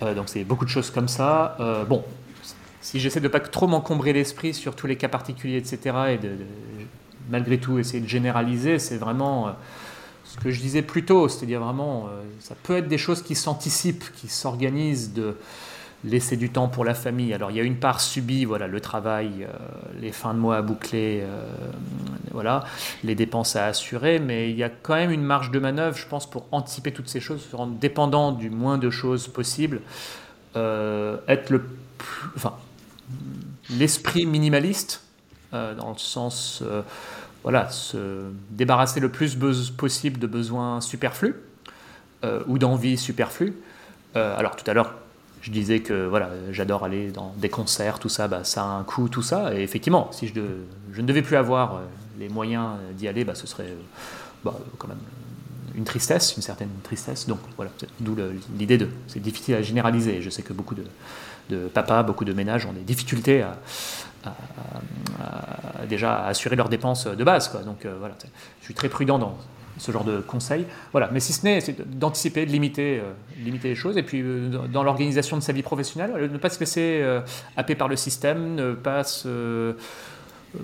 [0.00, 1.56] donc c'est beaucoup de choses comme ça.
[1.88, 2.02] bon,
[2.80, 5.78] si j'essaie de pas trop m'encombrer l'esprit sur tous les cas particuliers, etc.,
[6.10, 6.30] et de,
[7.30, 9.54] malgré tout essayer de généraliser, c'est vraiment
[10.24, 12.08] ce que je disais plus tôt, c'est-à-dire vraiment,
[12.40, 15.36] ça peut être des choses qui s'anticipent, qui s'organisent de
[16.04, 17.32] laisser du temps pour la famille.
[17.32, 19.52] Alors il y a une part subie, voilà, le travail, euh,
[20.00, 21.42] les fins de mois à boucler, euh,
[22.32, 22.64] voilà,
[23.02, 26.06] les dépenses à assurer, mais il y a quand même une marge de manœuvre, je
[26.06, 29.80] pense, pour anticiper toutes ces choses, se rendre dépendant du moins de choses possibles,
[30.56, 31.64] euh, être le
[32.36, 32.54] enfin,
[33.70, 35.02] l'esprit minimaliste,
[35.52, 36.62] dans le sens,
[37.42, 39.38] voilà, se débarrasser le plus
[39.74, 41.34] possible de besoins superflus
[42.46, 43.54] ou d'envies superflues.
[44.14, 44.92] alors tout à l'heure,
[45.46, 48.82] je disais que voilà, j'adore aller dans des concerts, tout ça, bah, ça a un
[48.82, 49.54] coût, tout ça.
[49.54, 50.34] Et effectivement, si je,
[50.92, 51.78] je ne devais plus avoir euh,
[52.18, 53.76] les moyens d'y aller, bah, ce serait euh,
[54.44, 54.98] bah, quand même
[55.76, 57.28] une tristesse, une certaine tristesse.
[57.28, 58.16] Donc voilà, d'où
[58.58, 58.88] l'idée de.
[59.06, 60.20] C'est difficile à généraliser.
[60.20, 63.56] Je sais que beaucoup de, papas, beaucoup de ménages ont des difficultés à,
[65.88, 67.46] déjà assurer leurs dépenses de base.
[67.48, 67.60] Quoi.
[67.60, 68.16] Donc voilà,
[68.60, 69.38] je suis très prudent dans
[69.78, 70.64] ce genre de conseils.
[70.92, 73.02] Voilà, mais si ce n'est, d'anticiper, de limiter,
[73.42, 73.96] limiter les choses.
[73.96, 74.22] Et puis
[74.72, 77.04] dans l'organisation de sa vie professionnelle, ne pas se laisser
[77.56, 79.74] happer par le système, ne pas se
[80.56, 80.60] euh,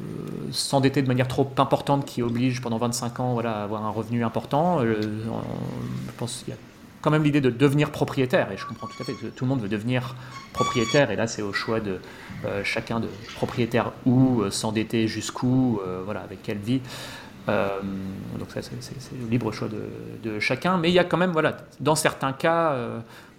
[0.53, 4.25] s'endetter de manière trop importante qui oblige pendant 25 ans voilà, à avoir un revenu
[4.25, 4.81] important.
[4.81, 6.61] Euh, je pense qu'il y a
[7.01, 9.48] quand même l'idée de devenir propriétaire, et je comprends tout à fait que tout le
[9.48, 10.14] monde veut devenir
[10.53, 11.98] propriétaire, et là c'est au choix de
[12.44, 16.81] euh, chacun de propriétaire où, s'endetter jusqu'où, voilà, avec quelle vie.
[17.46, 21.57] Donc ça c'est le libre choix de, chacun, mais il y a quand même, voilà,
[21.81, 22.76] dans certains cas,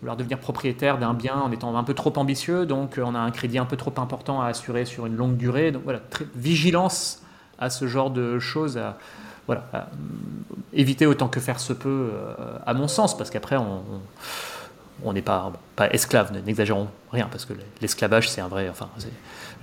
[0.04, 3.20] vouloir devenir propriétaire d'un bien en étant un peu trop ambitieux, donc euh, on a
[3.20, 5.72] un crédit un peu trop important à assurer sur une longue durée.
[5.72, 7.22] Donc voilà, très, vigilance
[7.58, 8.98] à ce genre de choses, à,
[9.48, 9.80] voilà, euh,
[10.74, 15.54] éviter autant que faire se peut, euh, à mon sens, parce qu'après on n'est pas,
[15.78, 18.68] pas esclave, n'exagérons rien, parce que l'esclavage, c'est un vrai.
[18.70, 18.90] Enfin,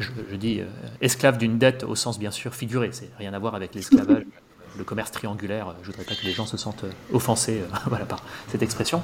[0.00, 0.60] je, dis
[1.00, 4.24] esclave d'une dette au sens bien sûr figuré, c'est rien à voir avec l'esclavage,
[4.78, 5.74] le commerce triangulaire.
[5.82, 9.02] Je voudrais pas que les gens se sentent offensés voilà, par cette expression.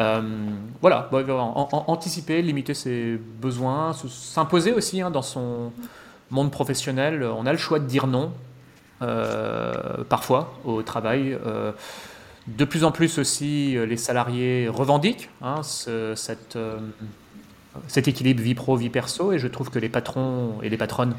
[0.00, 0.22] Euh,
[0.80, 1.10] voilà,
[1.86, 5.72] anticiper, limiter ses besoins, s'imposer aussi hein, dans son
[6.30, 7.22] monde professionnel.
[7.22, 8.32] On a le choix de dire non,
[9.02, 11.36] euh, parfois, au travail.
[11.46, 11.72] Euh,
[12.46, 16.58] de plus en plus aussi, les salariés revendiquent hein, cette,
[17.88, 21.14] cet équilibre vie pro, vie perso, et je trouve que les patrons et les patronnes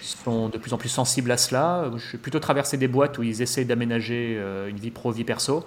[0.00, 1.90] sont de plus en plus sensibles à cela.
[1.96, 5.64] Je plutôt traversé des boîtes où ils essaient d'aménager une vie pro, vie perso.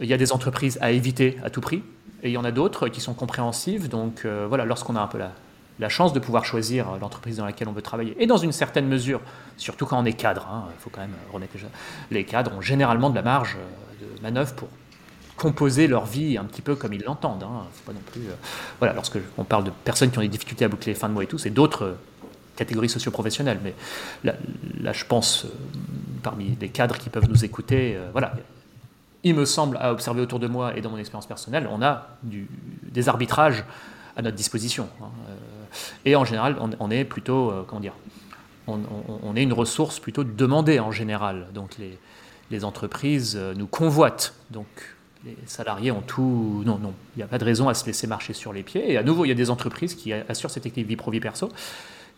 [0.00, 1.82] Il y a des entreprises à éviter à tout prix,
[2.22, 3.88] et il y en a d'autres qui sont compréhensives.
[3.88, 5.32] Donc euh, voilà, lorsqu'on a un peu la,
[5.78, 8.86] la, chance de pouvoir choisir l'entreprise dans laquelle on veut travailler, et dans une certaine
[8.86, 9.20] mesure,
[9.56, 11.54] surtout quand on est cadre, hein, il faut quand même remettre
[12.10, 14.68] les, les cadres ont généralement de la marge euh, de manœuvre pour
[15.36, 17.42] composer leur vie un petit peu comme ils l'entendent.
[17.42, 17.66] Hein.
[17.84, 18.34] Pas non plus, euh,
[18.78, 21.14] voilà, lorsque on parle de personnes qui ont des difficultés à boucler les fins de
[21.14, 21.96] mois et tout, c'est d'autres
[22.56, 23.60] catégories socio-professionnelles.
[23.62, 23.74] Mais
[24.24, 25.46] là, je pense,
[26.22, 28.34] parmi les cadres qui peuvent nous écouter, voilà,
[29.26, 32.06] il me semble, à observer autour de moi et dans mon expérience personnelle, on a
[32.22, 33.64] des arbitrages
[34.16, 34.88] à notre disposition.
[35.02, 35.06] Hein.
[35.28, 35.34] Euh,
[36.04, 37.94] et en général, on, est plutôt, euh, comment dire,
[38.68, 41.48] on, est une ressource plutôt demandée en général.
[41.52, 41.76] Donc
[42.50, 44.32] les, entreprises euh, nous convoitent.
[44.50, 44.66] Donc
[45.24, 46.62] les salariés ont tout.
[46.64, 48.92] Non, non, il n'y a pas de raison à se laisser marcher sur les pieds.
[48.92, 51.50] Et à nouveau, il y a des entreprises qui assurent cette équilibre vie pro-vie perso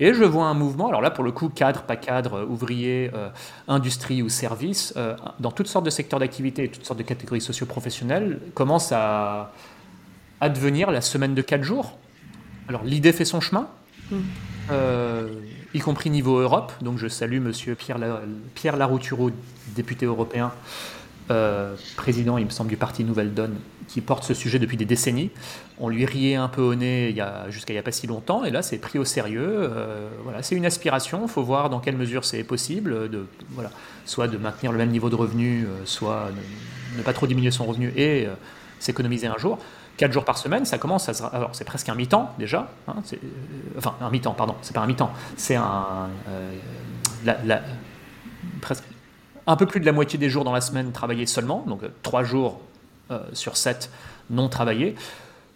[0.01, 3.11] et je vois un mouvement, alors là pour le coup, cadre, pas cadre, euh, ouvrier,
[3.15, 3.31] euh,
[3.67, 7.41] industrie ou service, euh, dans toutes sortes de secteurs d'activité et toutes sortes de catégories
[7.41, 9.53] socio-professionnelles, commence à
[10.41, 11.99] advenir la semaine de 4 jours.
[12.69, 13.67] Alors l'idée fait son chemin,
[14.13, 14.19] mm.
[15.75, 16.73] y compris niveau Europe.
[16.81, 17.99] Donc je salue Monsieur Pierre,
[18.55, 19.31] Pierre Laroutureau,
[19.75, 20.53] député européen,
[21.97, 23.57] président, il me semble, du parti Nouvelle Donne,
[23.89, 25.31] qui porte ce sujet depuis des décennies.
[25.81, 27.15] On lui riait un peu au nez
[27.49, 29.49] jusqu'à il n'y a pas si longtemps, et là c'est pris au sérieux.
[29.49, 33.71] Euh, voilà, c'est une aspiration, il faut voir dans quelle mesure c'est possible, de, voilà,
[34.05, 36.29] soit de maintenir le même niveau de revenu, euh, soit
[36.97, 38.35] ne, pas trop diminuer son revenu et euh,
[38.79, 39.59] s'économiser un jour.
[39.97, 42.95] Quatre jours par semaine, ça commence à Alors c'est presque un mi-temps déjà, hein,
[43.77, 46.09] enfin un mi-temps, pardon, c'est pas un mi-temps, c'est un...
[48.61, 48.85] presque
[49.49, 52.23] un peu plus de la moitié des jours dans la semaine travaillés seulement, donc trois
[52.23, 52.61] jours
[53.11, 53.91] euh, sur 7
[54.29, 54.95] non travaillés,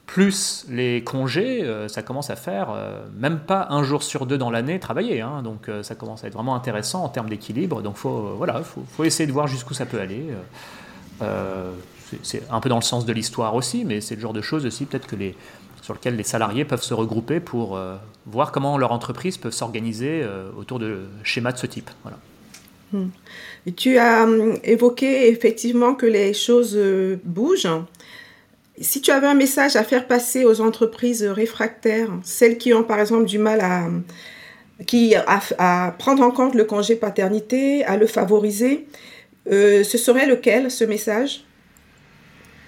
[0.07, 4.39] plus les congés, euh, ça commence à faire euh, même pas un jour sur deux
[4.39, 5.21] dans l'année travailler.
[5.21, 5.43] Hein.
[5.43, 7.83] donc ça commence à être vraiment intéressant en termes d'équilibre.
[7.83, 10.29] Donc faut, voilà, faut, faut, essayer de voir jusqu'où ça peut aller.
[12.23, 14.65] c'est un peu dans le sens de l'histoire aussi, mais c'est le genre de choses
[14.65, 15.37] aussi peut-être que les,
[15.83, 17.79] sur lequel les salariés peuvent se regrouper pour
[18.25, 20.27] voir comment leur entreprise peut s'organiser
[20.57, 21.91] autour de schémas de ce type.
[22.05, 22.17] Voilà.
[22.93, 23.09] Hmm.
[23.77, 27.69] Tu as hum, évoqué effectivement que les choses euh, bougent.
[28.81, 33.01] Si tu avais un message à faire passer aux entreprises réfractaires, celles qui ont par
[33.01, 33.89] exemple du mal à,
[35.99, 38.87] prendre en compte le congé paternité, à le favoriser,
[39.51, 41.45] euh, ce serait lequel ce message?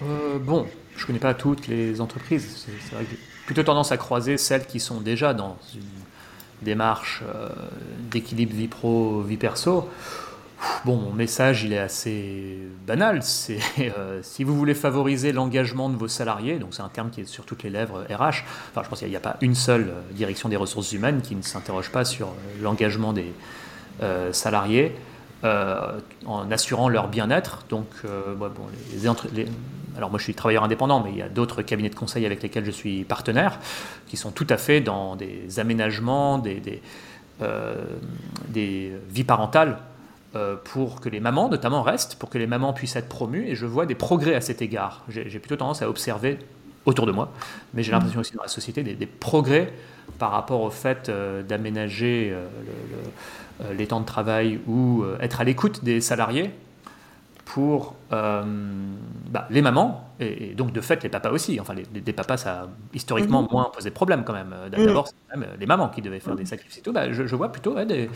[0.02, 2.66] Euh, Bon, je ne connais pas toutes les entreprises.
[2.66, 6.03] C'est vrai que j'ai plutôt tendance à croiser celles qui sont déjà dans une
[6.64, 7.22] démarche
[8.10, 9.88] d'équilibre vie pro, vie perso.
[10.84, 13.22] Bon, mon message, il est assez banal.
[13.22, 17.22] C'est euh, si vous voulez favoriser l'engagement de vos salariés, donc c'est un terme qui
[17.22, 18.44] est sur toutes les lèvres RH.
[18.70, 21.34] Enfin, je pense qu'il n'y a, pas une seule euh, direction des ressources humaines qui
[21.34, 23.32] ne s'interroge pas sur euh, l'engagement des
[24.32, 24.92] salariés
[25.44, 27.64] en assurant leur bien-être.
[27.68, 27.86] Donc,
[28.36, 28.48] bon,
[28.92, 29.46] les,
[29.96, 32.42] alors moi je suis travailleur indépendant, mais il y a d'autres cabinets de conseil avec
[32.42, 33.58] lesquels je suis partenaire,
[34.06, 36.82] qui sont tout à fait dans des aménagements, des, des,
[38.48, 39.78] des vies parentales
[40.64, 43.66] pour que les mamans notamment restent, pour que les mamans puissent être promues, et je
[43.66, 45.04] vois des progrès à cet égard.
[45.08, 46.38] J'ai plutôt tendance à observer
[46.86, 47.32] autour de moi,
[47.72, 49.72] mais j'ai l'impression aussi dans la société des, progrès
[50.18, 51.10] par rapport au fait
[51.48, 52.34] d'aménager
[53.76, 56.50] les temps de travail ou être à l'écoute des salariés
[57.44, 58.42] pour euh,
[59.30, 61.60] bah, les mamans, et, donc de fait les papas aussi.
[61.60, 63.48] Enfin, les, papas, ça a historiquement mhm.
[63.50, 64.54] moins posé de problème quand même.
[64.72, 64.86] Mhm.
[64.86, 66.92] D'abord, c'est même les mamans qui devaient faire des sacrifices et tout.
[66.92, 68.08] Bah, je, vois plutôt des,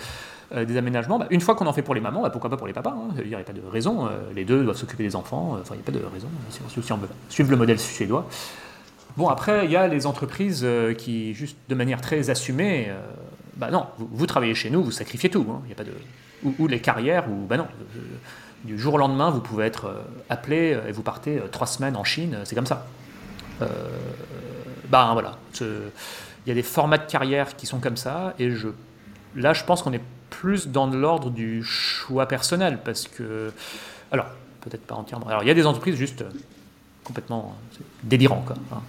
[0.52, 1.18] euh, des, aménagements.
[1.18, 3.14] Bah, une fois qu'on en fait pour les mamans, pourquoi pas pour les papas hein.
[3.22, 4.06] Il n'y a pas de raison.
[4.06, 5.58] Euh, les deux doivent s'occuper des enfants.
[5.60, 6.28] Enfin, il n'y a pas de raison.
[6.50, 8.26] Si on veut suivre le modèle suédois.
[9.16, 12.88] Bon, après, il y a les entreprises qui, juste de manière très assumée,
[13.56, 15.44] bah non, vous, travaillez chez nous, vous sacrifiez tout.
[15.50, 15.60] Hein.
[15.64, 15.92] Il y a pas de...
[16.60, 17.66] Ou, les carrières, ou bah non
[18.64, 21.66] du jour au lendemain, vous pouvez être euh, appelé euh, et vous partez euh, trois
[21.66, 22.86] semaines en Chine, c'est comme ça.
[24.88, 28.50] ben voilà, il y a des formats de carrière qui sont comme ça, et
[29.36, 33.52] là, je pense qu'on est plus dans l'ordre du choix personnel, parce que,
[34.12, 34.26] alors,
[34.60, 35.28] peut-être pas entièrement.
[35.28, 36.24] Alors, il y a des entreprises juste
[37.04, 37.56] complètement
[38.02, 38.44] délirantes.
[38.44, 38.82] Quoi, hein.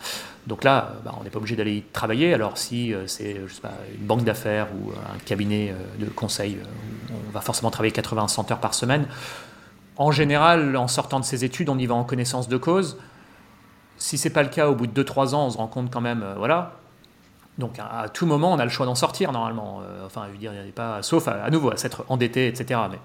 [0.46, 2.34] Donc là, bah, on n'est pas obligé d'aller travailler.
[2.34, 6.58] Alors si c'est une banque d'affaires ou un cabinet de conseil,
[7.12, 9.06] on va forcément travailler 80-100 heures par semaine.
[10.00, 12.98] En général, en sortant de ses études, on y va en connaissance de cause.
[13.98, 16.00] Si c'est pas le cas, au bout de 2-3 ans, on se rend compte quand
[16.00, 16.78] même, euh, voilà.
[17.58, 19.82] Donc à, tout moment, on a le choix d'en sortir normalement.
[19.84, 22.48] Euh, enfin, je veux dire, il n'y a pas, sauf à, nouveau à s'être endetté,
[22.48, 22.80] etc.
[22.90, 22.98] Mais,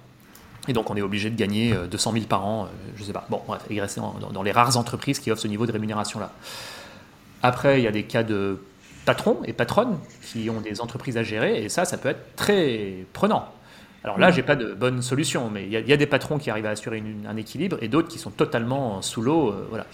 [0.68, 3.26] et donc on est obligé de gagner 200 euh, 000 par an, je sais pas.
[3.28, 6.20] Bon, bref, il reste dans, dans, les rares entreprises qui offrent ce niveau de rémunération
[6.20, 6.30] là.
[7.42, 8.62] Après, il y a des cas de
[9.04, 13.04] patrons et patronnes qui ont des entreprises à gérer, et ça, ça peut être très
[13.12, 13.48] prenant.
[14.04, 14.32] Alors là, mm.
[14.34, 17.02] j'ai pas de bonne solution, mais il y, a des patrons qui arrivent à assurer
[17.26, 19.48] un équilibre et d'autres qui sont totalement sous l'eau.
[19.48, 19.86] Euh, voilà.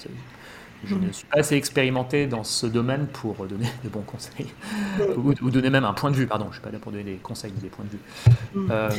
[0.83, 1.13] Je ne mm.
[1.13, 4.53] suis pas assez expérimenté dans ce domaine pour donner de bons conseils,
[4.99, 5.43] mm.
[5.43, 7.05] ou, donner même un point de vue, pardon, je ne suis pas là pour donner
[7.05, 8.69] des conseils, mais des points de vue.
[8.71, 8.91] Euh,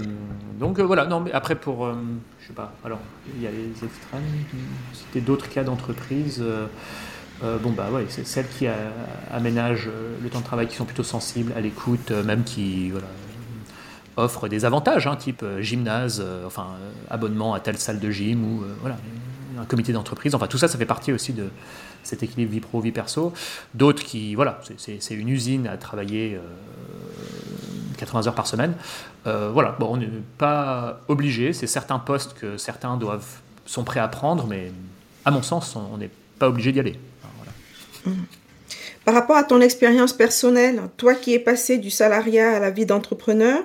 [0.60, 1.92] donc euh, voilà, non, mais après pour,
[2.40, 3.00] je sais pas, alors
[3.36, 4.24] il y a les extrêmes,
[4.94, 6.42] c'était d'autres cas d'entreprise.
[7.42, 8.66] bon bah ouais, c'est celles qui
[9.30, 9.90] aménagent
[10.24, 13.08] le temps de travail, qui sont plutôt sensibles à l'écoute, même qui voilà,
[14.18, 18.12] offre des avantages, hein, type euh, gymnase, euh, enfin euh, abonnement à telle salle de
[18.12, 18.98] gym ou voilà,
[19.60, 20.36] un comité d'entreprise.
[20.36, 21.50] Enfin, tout ça, ça fait partie aussi de
[22.04, 23.34] cet équilibre vie pro, vie perso.
[23.74, 26.40] D'autres qui, voilà, c'est une usine à travailler
[27.98, 28.74] 80 heures par semaine.
[29.26, 31.54] voilà, bon, on n'est pas obligé.
[31.54, 34.72] C'est certains postes que certains doivent, sont prêts à prendre, mais
[35.26, 36.98] à mon sens, on n'est pas obligé d'y aller.
[39.06, 42.86] Par rapport à ton expérience personnelle, toi qui es passé du salariat à la vie
[42.86, 43.64] d'entrepreneur,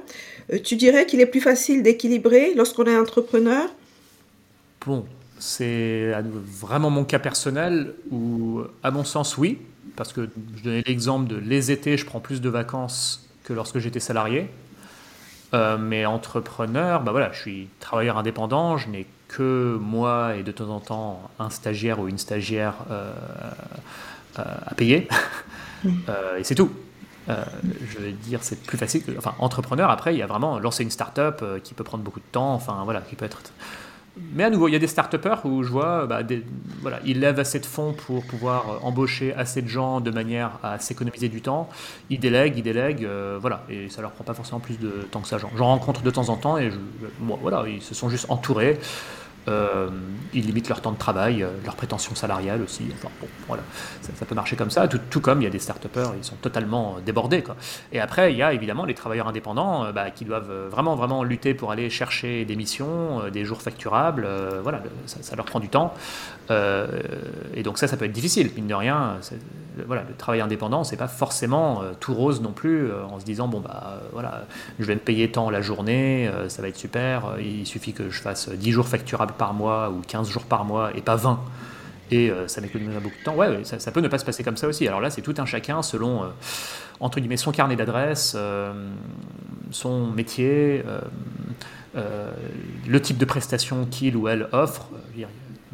[0.65, 3.69] tu dirais qu'il est plus facile d'équilibrer lorsqu'on est entrepreneur?
[4.87, 5.05] Bon,
[5.39, 9.59] c'est vraiment mon cas personnel où, à mon sens, oui,
[9.97, 13.79] parce que je donnais l'exemple de les étés, je prends plus de vacances que lorsque
[13.79, 14.49] j'étais salarié.
[15.55, 20.53] Euh, mais entrepreneur, bah voilà, je suis travailleur indépendant, je n'ai que moi et de
[20.53, 23.13] temps en temps un stagiaire ou une stagiaire euh,
[24.37, 25.09] à payer,
[25.85, 25.91] mm.
[26.39, 26.71] et c'est tout.
[27.29, 27.45] Euh,
[27.91, 29.13] je veux dire, c'est plus facile que.
[29.19, 32.21] Enfin, entrepreneur, après, il y a vraiment lancer une start-up euh, qui peut prendre beaucoup
[32.21, 33.41] de temps, enfin, voilà, qui peut être.
[34.33, 36.21] Mais à nouveau, il y a des start-upers où je vois, bah,
[36.81, 40.53] voilà, ils lèvent assez de fonds pour pouvoir euh, embaucher assez de gens de manière
[40.63, 41.69] à s'économiser du temps.
[42.09, 43.07] Ils délèguent, ils délèguent,
[43.41, 45.37] voilà, et ça leur prend pas forcément plus de temps que ça.
[45.39, 46.79] J'en rencontre de temps en temps et je,
[47.21, 48.79] voilà, ils se sont juste entourés.
[49.49, 49.89] Euh,
[50.35, 52.85] ils limitent leur temps de travail, euh, leur prétention salariale aussi.
[53.47, 53.63] Voilà,
[54.01, 54.89] ça, peut marcher comme ça.
[54.89, 57.43] Tout, comme il y a des start-upers, ils sont totalement débordés.
[57.43, 57.57] Quoi.
[57.93, 61.23] Et après, il y a évidemment les travailleurs indépendants euh, bah, qui doivent vraiment, vraiment
[61.23, 64.29] lutter pour aller chercher des missions, des jours facturables.
[64.63, 65.95] voilà, ça, leur prend du temps.
[66.51, 68.51] et donc ça, ça peut être difficile.
[68.57, 69.19] Mine de rien,
[69.87, 72.91] voilà, le travail indépendant, c'est pas forcément tout rose non plus.
[72.93, 74.45] en se disant bon bah voilà,
[74.79, 77.37] je vais me payer tant la journée, ça va être super.
[77.41, 80.97] il suffit que je fasse 10 jours facturables par mois ou 15 jours par mois
[80.97, 81.41] et pas 20
[82.11, 83.35] et euh, ça m'économisera beaucoup de temps.
[83.35, 84.87] Ouais, ça, peut ne pas se passer comme ça aussi.
[84.87, 86.29] Alors là, c'est tout un chacun selon, euh,
[87.01, 88.91] entre guillemets, son carnet d'adresse, euh,
[89.71, 90.85] son métier,
[91.95, 94.89] le type de prestation qu'il ou elle offre.
[95.17, 95.27] Il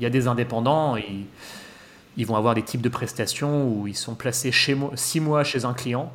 [0.03, 0.96] y a des indépendants,
[2.16, 5.44] ils, vont avoir des types de prestations où ils sont placés chez moi, 6 mois
[5.44, 6.12] chez un client,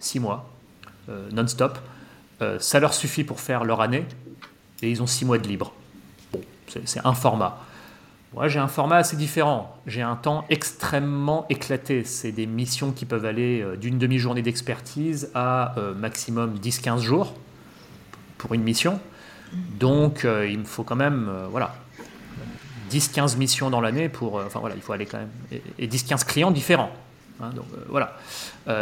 [0.00, 0.50] 6 mois,
[1.32, 1.78] non-stop.
[2.58, 4.04] ça leur suffit pour faire leur année
[4.82, 5.72] et ils ont 6 mois de libre.
[6.66, 7.58] C'est un format.
[8.34, 9.76] Moi, j'ai un format assez différent.
[9.86, 12.02] J'ai un temps extrêmement éclaté.
[12.02, 17.32] C'est des missions qui peuvent aller euh, d'une demi-journée d'expertise à euh, maximum 10-15 jours
[18.38, 18.98] pour une mission.
[19.78, 21.76] Donc, euh, il me faut quand même, voilà,
[22.90, 24.34] 10-15 missions dans l'année pour.
[24.34, 25.30] enfin, voilà, il faut aller quand même.
[25.78, 26.90] Et, 10-15 clients différents.
[27.40, 28.16] Hein, donc voilà.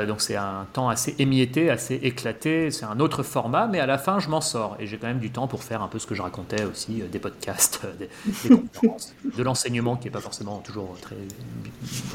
[0.06, 2.70] donc c'est un temps assez émietté, assez éclaté.
[2.70, 5.20] C'est un autre format, mais à la fin, je m'en sors et j'ai quand même
[5.20, 8.08] du temps pour faire un peu ce que je racontais aussi, des podcasts, des,
[8.48, 11.16] conférences, de l'enseignement qui n'est pas forcément toujours très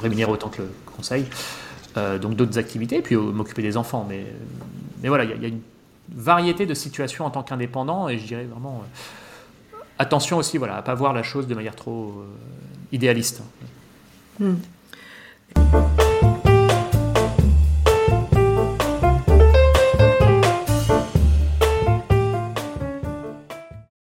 [0.02, 1.26] rémunéré autant que le conseil.
[1.96, 4.06] donc d'autres activités, et puis m'occuper des enfants.
[4.08, 4.26] Mais,
[5.02, 5.62] mais voilà, il y, a une
[6.10, 8.84] variété de situations en tant qu'indépendant et je dirais vraiment
[10.00, 12.26] attention aussi voilà, à ne pas voir la chose de manière trop euh,
[12.92, 13.42] idéaliste.
[14.40, 14.56] Hmm.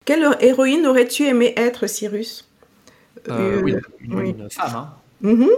[0.08, 2.48] Quelle héroïne aurais-tu aimé être, Cyrus?
[3.28, 4.74] Euh, oui, une, femme.
[4.74, 4.90] Hein.
[5.20, 5.50] Mhm.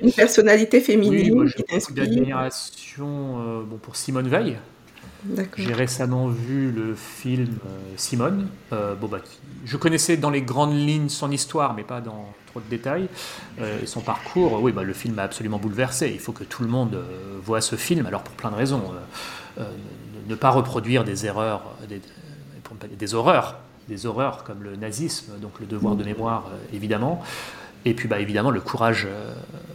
[0.00, 2.06] Une personnalité féminine oui, qui t'inspire.
[2.06, 4.56] d'admiration euh, bon, pour Simone Veil.
[5.58, 7.68] J'ai récemment vu le film euh,
[7.98, 8.48] Simone.
[8.72, 9.18] Euh, bah,
[9.66, 13.08] je connaissais dans les grandes lignes son histoire, mais pas dans trop de détails.
[13.60, 16.08] Euh, son parcours, oui, bah, le film m'a absolument bouleversé.
[16.08, 16.98] Il faut que tout le monde
[17.44, 18.80] voit ce film, alors pour plein de raisons.
[20.28, 22.00] ne pas reproduire des erreurs, des,
[22.96, 23.58] des, horreurs,
[23.88, 27.22] des horreurs comme le nazisme, donc le devoir de mémoire, évidemment.
[27.84, 29.08] Et puis bah, évidemment le courage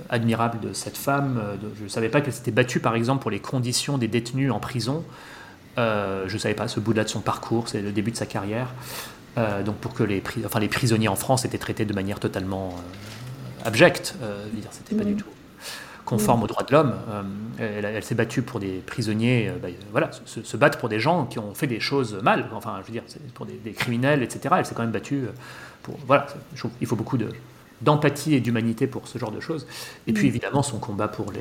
[0.10, 1.41] admirable de cette femme.
[1.78, 4.60] je ne savais pas qu'elle s'était battue par exemple pour les conditions des détenus en
[4.60, 5.03] prison.
[5.78, 8.26] Euh, je ne savais pas ce bout-là de son parcours, c'est le début de sa
[8.26, 8.74] carrière.
[9.38, 12.70] Euh, donc pour que les, enfin, les prisonniers en France étaient traités de manière totalement
[12.70, 14.16] euh, abjecte,
[14.72, 15.28] c'était pas du tout
[16.08, 16.93] conforme aux droits de l'homme.
[17.60, 21.53] elle, s'est battue pour des prisonniers, bah, voilà, se, battre pour des gens qui ont
[21.53, 23.03] fait des choses mal, enfin, je veux dire,
[23.34, 24.55] pour des, criminels, etc.
[24.58, 25.26] Elle s'est quand même battue
[25.84, 26.26] pour, voilà,
[26.82, 27.30] il faut beaucoup de,
[27.82, 29.68] d'empathie et d'humanité pour ce genre de choses.
[30.08, 31.32] Et puis évidemment son combat pour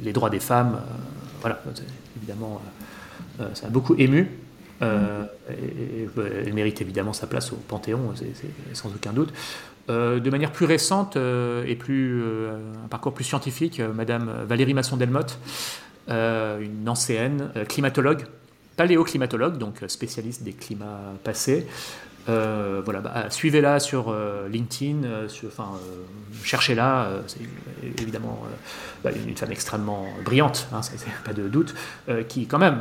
[0.00, 0.80] les, droits des femmes,
[1.40, 1.60] voilà,
[2.16, 2.60] évidemment
[3.40, 4.30] euh, ça a beaucoup ému.
[4.82, 6.08] Euh, et,
[6.44, 8.14] elle mérite évidemment sa place au Panthéon,
[8.72, 9.32] sans aucun doute.
[9.88, 12.24] Euh, de manière plus récente et plus
[12.84, 15.38] un parcours plus scientifique, Madame Valérie Masson-Delmotte,
[16.08, 18.24] une ancienne climatologue,
[18.76, 21.66] paléoclimatologue, donc spécialiste des climats passés,
[22.28, 25.28] euh, bah, suivez-la sur euh, LinkedIn, euh,
[26.42, 27.08] cherchez-la.
[27.26, 27.40] c'est
[28.00, 28.42] évidemment
[29.04, 30.80] bah, une femme extrêmement brillante, hein,
[31.24, 31.74] pas de doute,
[32.28, 32.80] qui quand même,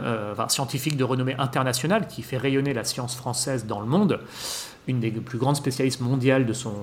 [0.50, 4.20] scientifique de renommée internationale, qui fait rayonner la science française dans le monde,
[4.88, 6.74] une des plus grandes spécialistes mondiales de son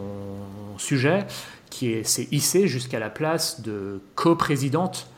[0.79, 1.27] sujet,
[1.71, 5.09] qui s'est hissée jusqu'à la place de co-présidente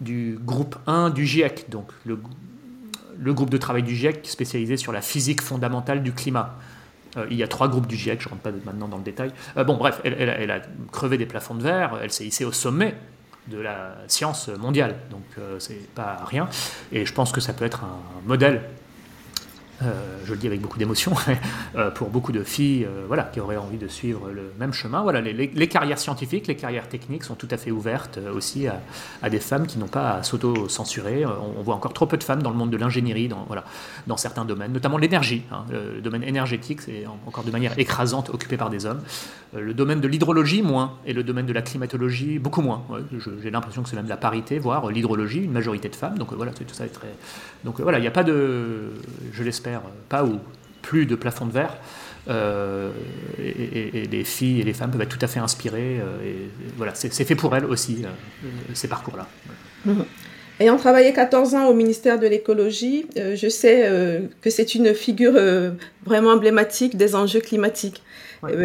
[0.00, 5.00] du groupe 1 du GIEC, donc le groupe de travail du GIEC spécialisé sur la
[5.00, 6.56] physique fondamentale du climat.
[7.16, 9.02] Euh, il y a trois groupes du GIEC, je ne rentre pas maintenant dans le
[9.02, 9.32] détail.
[9.56, 12.94] Euh, bon, bref, elle, a crevé des plafonds de verre, elle s'est hissée au sommet
[13.48, 16.48] de la science mondiale, donc euh, c'est pas rien.
[16.92, 18.62] Et je pense que ça peut être un modèle
[20.24, 21.12] je le dis avec beaucoup d'émotion,
[21.76, 25.02] euh, pour beaucoup de filles euh, voilà, qui auraient envie de suivre le même chemin.
[25.02, 29.40] Voilà, les, carrières scientifiques, les carrières techniques sont tout à fait ouvertes aussi à, des
[29.40, 31.24] femmes qui n'ont pas à s'auto-censurer.
[31.26, 33.64] On, voit encore trop peu de femmes dans le monde de l'ingénierie, dans, voilà,
[34.06, 35.42] dans certains domaines, notamment l'énergie.
[35.50, 35.64] Hein.
[35.70, 39.00] Le domaine énergétique, c'est encore de manière écrasante occupé par des hommes.
[39.54, 42.82] Le domaine de l'hydrologie, moins, et le domaine de la climatologie, beaucoup moins.
[43.42, 46.18] J'ai l'impression que c'est même la parité, voire l'hydrologie, une majorité de femmes.
[46.18, 47.08] Donc voilà, tout ça est très.
[47.64, 48.92] Donc voilà, il n'y a pas de,
[49.32, 49.71] je l'espère,
[50.08, 50.40] pas ou
[50.82, 51.76] plus de plafond de verre.
[52.28, 52.90] Euh,
[53.38, 55.98] et, les filles et les femmes peuvent être tout à fait inspirées.
[56.00, 56.36] Euh, et,
[56.76, 59.26] voilà, c'est fait pour elles aussi, euh, ces parcours-là.
[60.60, 63.90] Ayant travaillé 14 ans au ministère de l'écologie, je sais
[64.42, 65.34] que c'est une figure
[66.04, 68.02] vraiment emblématique des enjeux climatiques.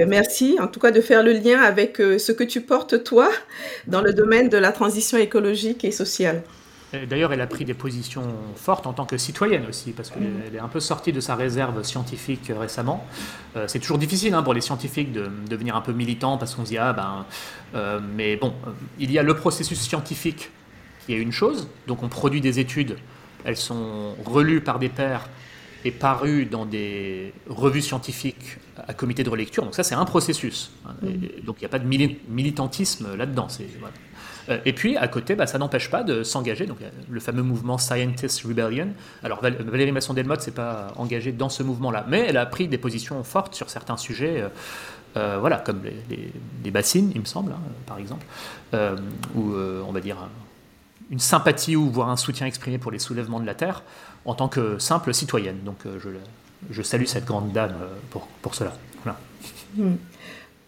[0.06, 3.32] merci en tout cas de faire le lien avec ce que tu portes toi
[3.88, 6.44] dans le domaine de la transition écologique et sociale.
[6.94, 8.24] D'ailleurs, elle a pris des positions
[8.56, 11.84] fortes en tant que citoyenne aussi, parce qu'elle est un peu sortie de sa réserve
[11.84, 13.06] scientifique euh, récemment.
[13.58, 16.64] Euh, c'est toujours difficile hein, pour les scientifiques de, devenir un peu militants, parce qu'on
[16.64, 17.26] se dit, ah ben.
[17.76, 18.54] Euh, mais bon,
[19.00, 20.50] il y a le processus scientifique
[21.06, 22.98] qui est une chose, donc on produit des études,
[23.44, 25.30] elles sont relues par des pairs
[25.84, 28.58] et parues dans des revues scientifiques
[28.88, 30.72] à comité de relecture, donc ça c'est un processus.
[30.86, 30.96] Hein.
[31.44, 33.48] donc il n'y a pas de militantisme là-dedans.
[33.80, 33.94] Voilà.
[34.50, 36.66] Euh, et puis, à côté, bah, ça n'empêche pas de s'engager.
[36.66, 36.78] Donc,
[37.10, 38.90] le fameux mouvement Scientist Rebellion.
[39.24, 43.24] Alors, Valérie Masson-Delmotte s'est pas engagée dans ce mouvement-là, mais elle a pris des positions
[43.24, 44.42] fortes sur certains sujets.
[44.42, 44.50] Euh,
[45.16, 45.82] euh, voilà, comme
[46.64, 48.26] les, bassines, il me semble, hein, par exemple,
[49.36, 50.18] ou on va dire
[51.10, 53.84] une sympathie ou voire un soutien exprimé pour les soulèvements de la Terre
[54.26, 55.60] en tant que simple citoyenne.
[55.64, 56.10] Donc je,
[56.70, 57.74] je salue cette grande dame
[58.12, 58.74] pour, pour cela.
[59.04, 59.18] Voilà.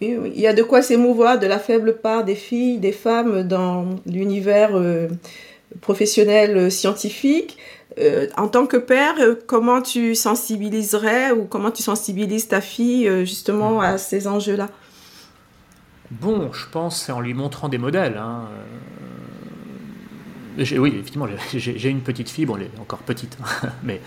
[0.01, 3.85] Il y a de quoi s'émouvoir de la faible part des filles, des femmes dans
[4.05, 5.09] l'univers euh,
[5.81, 7.57] professionnel euh, scientifique.
[7.99, 13.81] Euh, en tant que père, comment tu sensibiliserais ou comment tu sensibilises ta fille justement
[13.81, 14.69] à ces enjeux-là?
[16.11, 18.17] Bon, je pense c'est en lui montrant des modèles.
[18.17, 18.47] Hein.
[20.57, 23.37] oui, effectivement, j'ai une petite fille, bon, elle est encore petite,
[23.83, 23.99] mais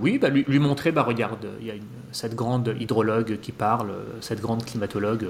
[0.00, 1.74] oui, bah, lui, montrer, bah, regarde, il y a
[2.12, 5.28] cette grande hydrologue qui parle, cette grande climatologue,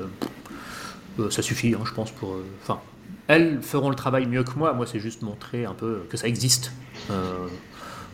[1.31, 2.37] ça suffit, hein, je pense, pour.
[2.63, 2.81] Enfin,
[3.27, 4.73] elles feront le travail mieux que moi.
[4.73, 6.73] Moi, c'est juste montrer un peu que ça existe.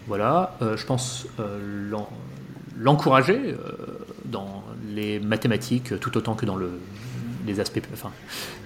[0.07, 0.57] voilà.
[0.61, 1.27] je pense
[2.77, 3.57] l'encourager
[4.25, 6.81] dans les mathématiques tout autant que dans le,
[7.47, 8.11] les aspects, enfin,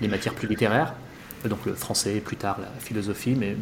[0.00, 0.94] les matières plus littéraires.
[1.44, 3.56] Donc le français, plus tard la philosophie, mais,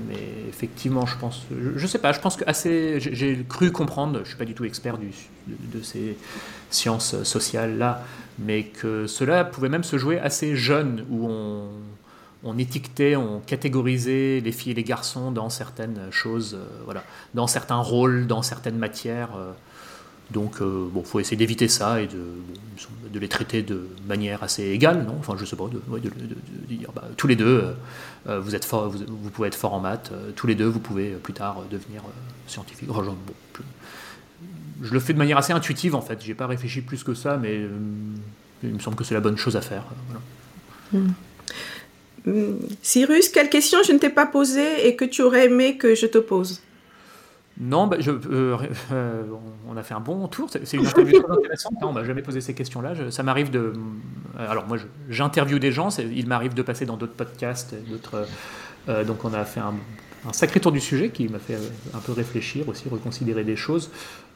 [0.49, 1.43] effectivement, je pense,
[1.77, 4.65] je, sais pas, je pense que assez, j'ai cru comprendre, je suis pas du tout
[4.65, 6.17] expert de, ces
[6.71, 8.03] sciences sociales là,
[8.39, 11.69] mais que cela pouvait même se jouer assez jeune, où on,
[12.45, 17.03] on étiquetait, on catégorisait les filles et les garçons dans certaines choses, euh, voilà,
[17.35, 19.37] dans certains rôles, dans certaines matières.
[19.37, 19.53] Euh,
[20.31, 22.19] donc, euh, bon, faut essayer d'éviter ça et de,
[23.13, 25.15] de, les traiter de manière assez égale, non?
[25.19, 25.81] Enfin, je sais pas, de,
[26.69, 27.73] dire, bah, tous les deux, euh,
[28.29, 31.11] euh, vous, êtes fort, vous, pouvez être fort en maths, tous les deux, vous pouvez
[31.11, 32.03] plus tard devenir
[32.49, 32.89] scientifique.
[34.83, 36.21] je, le fais de manière assez intuitive, en fait.
[36.25, 37.61] J'ai pas réfléchi plus que ça, mais
[38.65, 39.85] il me semble que c'est la bonne chose à faire.
[40.93, 41.07] Hmm.
[42.25, 42.57] Hmm.
[42.83, 46.07] Cyrus, quelle question je ne t'ai pas posée et que tu aurais aimé que je
[46.07, 46.61] te pose?
[47.59, 48.59] Non, bah, je, euh,
[48.93, 49.23] euh,
[49.67, 50.51] on a fait un bon tour.
[50.51, 51.73] C'est une interview très intéressante.
[51.81, 53.11] Hein, on m'a jamais posé ces questions-là.
[53.11, 53.73] Ça m'arrive de.
[54.39, 54.77] Euh, alors moi,
[55.09, 55.89] j'interviewe des gens.
[55.99, 58.27] Il m'arrive de passer dans d'autres podcasts, d'autres.
[59.05, 59.75] donc on a fait un,
[60.29, 61.59] un, sacré tour du sujet qui m'a fait
[61.95, 63.91] un peu réfléchir aussi, reconsidérer des choses.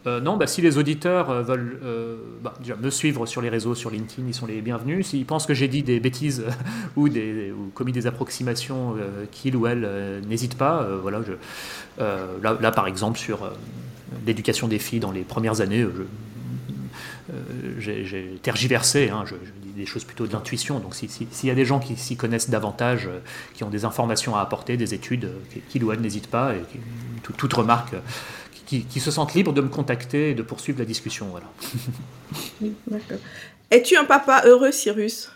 [0.06, 3.74] Euh, non, bah, si les auditeurs euh, veulent euh, bah, me suivre sur les réseaux,
[3.74, 5.08] sur LinkedIn, ils sont les bienvenus.
[5.08, 6.44] S'ils pensent que j'ai dit des bêtises
[6.96, 7.08] ou,
[7.74, 8.96] commis des approximations
[9.30, 10.86] qu'ils ou elles n'hésitent pas.
[11.02, 11.20] voilà,
[12.42, 13.50] là, par exemple, sur
[14.26, 15.86] l'éducation des filles dans les premières années,
[17.78, 19.10] j'ai tergiversé.
[19.10, 20.78] Hein, je, dis des choses plutôt d'intuition.
[20.78, 23.08] Donc, s'il y a des gens qui s'y connaissent davantage,
[23.54, 25.30] qui ont des informations à apporter, des études,
[25.68, 26.62] qu'ils ou elles n'hésitent pas, et
[27.36, 27.94] toute remarque
[28.78, 31.26] qui, se sentent libres de me contacter et de poursuivre la discussion.
[31.30, 31.46] Voilà.
[33.70, 35.30] Es-tu un papa heureux, Cyrus?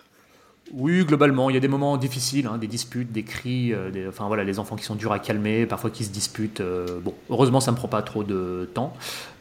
[0.73, 4.29] Oui, globalement, il y a des moments difficiles, hein, des disputes, des cris, euh, enfin
[4.29, 6.61] voilà, les enfants qui sont durs à calmer, parfois qui se disputent.
[6.61, 8.95] Euh, bon, heureusement, ça ne me prend pas trop de temps.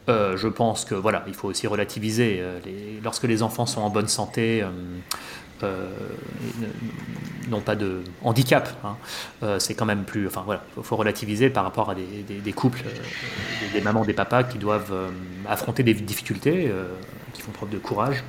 [0.10, 2.44] Euh, je pense que voilà, il faut aussi relativiser.
[3.04, 4.64] lorsque les enfants sont en bonne santé,
[7.50, 8.70] n'ont pas de handicap.
[8.84, 8.96] Hein.
[9.44, 10.28] Euh, c'est quand même plus.
[10.28, 14.44] Enfin voilà, il faut, relativiser par rapport à des, couples, euh, des, mamans, des papas
[14.44, 14.94] qui doivent
[15.48, 16.72] affronter des difficultés,
[17.34, 18.24] qui font preuve de courage.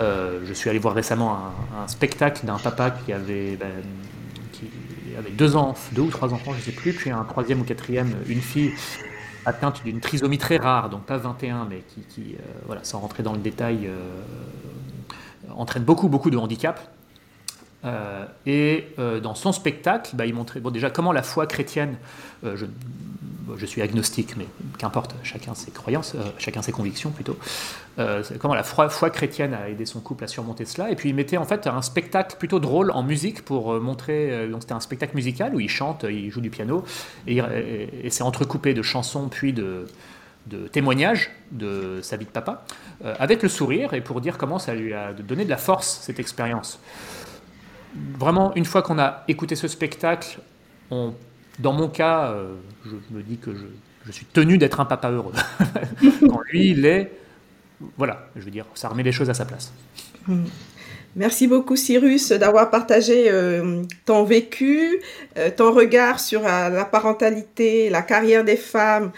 [0.00, 1.38] je suis allé voir récemment
[1.76, 3.56] un, spectacle d'un papa qui avait.
[3.56, 3.70] Ben,
[5.18, 7.64] avait deux, ans, deux ou trois enfants, je ne sais plus, puis un troisième ou
[7.64, 8.72] quatrième, une fille
[9.44, 13.40] atteinte d'une trisomie très rare, donc pas 21, mais qui, voilà, sans rentrer dans le
[13.40, 13.90] détail,
[15.56, 16.80] entraîne beaucoup, beaucoup de handicap.
[17.84, 21.96] Euh, et euh, dans son spectacle, bah, il montrait déjà comment la foi chrétienne,
[22.44, 22.66] euh, je,
[23.56, 24.46] je, suis agnostique, mais
[24.78, 27.36] qu'importe, chacun ses croyances, chacun ses convictions plutôt,
[28.38, 30.90] comment la foi, chrétienne a aidé son couple à surmonter cela.
[30.90, 34.62] Et puis il mettait en fait un spectacle plutôt drôle en musique pour montrer, donc
[34.62, 36.84] c'était un spectacle musical où il chante, il joue du piano,
[37.26, 37.40] et
[38.10, 39.86] c'est entrecoupé de chansons puis de,
[40.46, 42.64] de témoignage de sa vie de papa,
[43.04, 46.00] euh, avec le sourire, et pour dire comment ça lui a donné de la force,
[46.02, 46.80] cette expérience.
[48.18, 50.38] Vraiment, une fois qu'on a écouté ce spectacle,
[50.90, 53.50] dans mon cas, euh, je me dis que
[54.06, 55.34] je, suis tenu d'être un papa heureux.
[56.20, 57.12] Quand lui, il est...
[57.96, 59.72] Voilà, je veux dire, ça remet les choses à sa place.
[61.16, 65.00] Merci beaucoup Cyrus d'avoir partagé euh, ton vécu,
[65.56, 69.12] ton regard sur la parentalité, la carrière des femmes,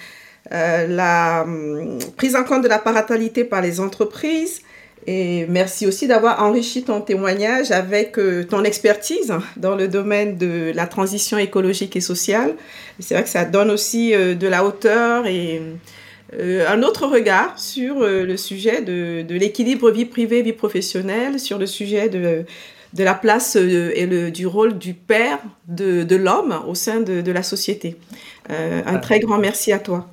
[0.50, 4.62] euh, la hum, prise en compte de la parentalité par les entreprises.
[5.06, 10.72] Et merci aussi d'avoir enrichi ton témoignage avec euh, ton expertise dans le domaine de
[10.74, 12.54] la transition écologique et sociale.
[13.00, 15.60] C'est vrai que ça donne aussi euh, de la hauteur et
[16.66, 22.08] un autre regard sur le sujet de, l'équilibre vie privée, vie professionnelle, sur le sujet
[22.08, 22.46] de,
[22.94, 27.20] de la place et le, du rôle du père de, de l'homme au sein de,
[27.20, 27.98] de la société.
[28.48, 30.08] un très grand merci à toi.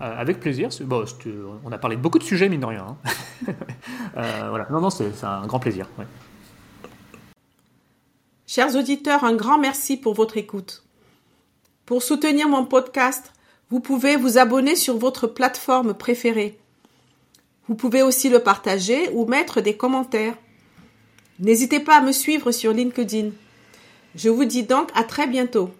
[0.00, 0.70] Euh, avec plaisir.
[0.80, 1.04] Bon,
[1.64, 2.86] on a parlé de beaucoup de sujets, mine de rien.
[2.88, 2.96] Hein.
[4.16, 4.68] Euh, voilà.
[4.70, 5.88] Non, non, c'est un grand plaisir.
[8.46, 10.84] Chers auditeurs, un grand merci pour votre écoute.
[11.84, 13.32] Pour soutenir mon podcast,
[13.70, 16.56] vous pouvez vous abonner sur votre plateforme préférée.
[17.66, 20.36] Vous pouvez aussi le partager ou mettre des commentaires.
[21.40, 23.30] N'hésitez pas à me suivre sur LinkedIn.
[24.14, 25.70] Je vous dis donc à très bientôt.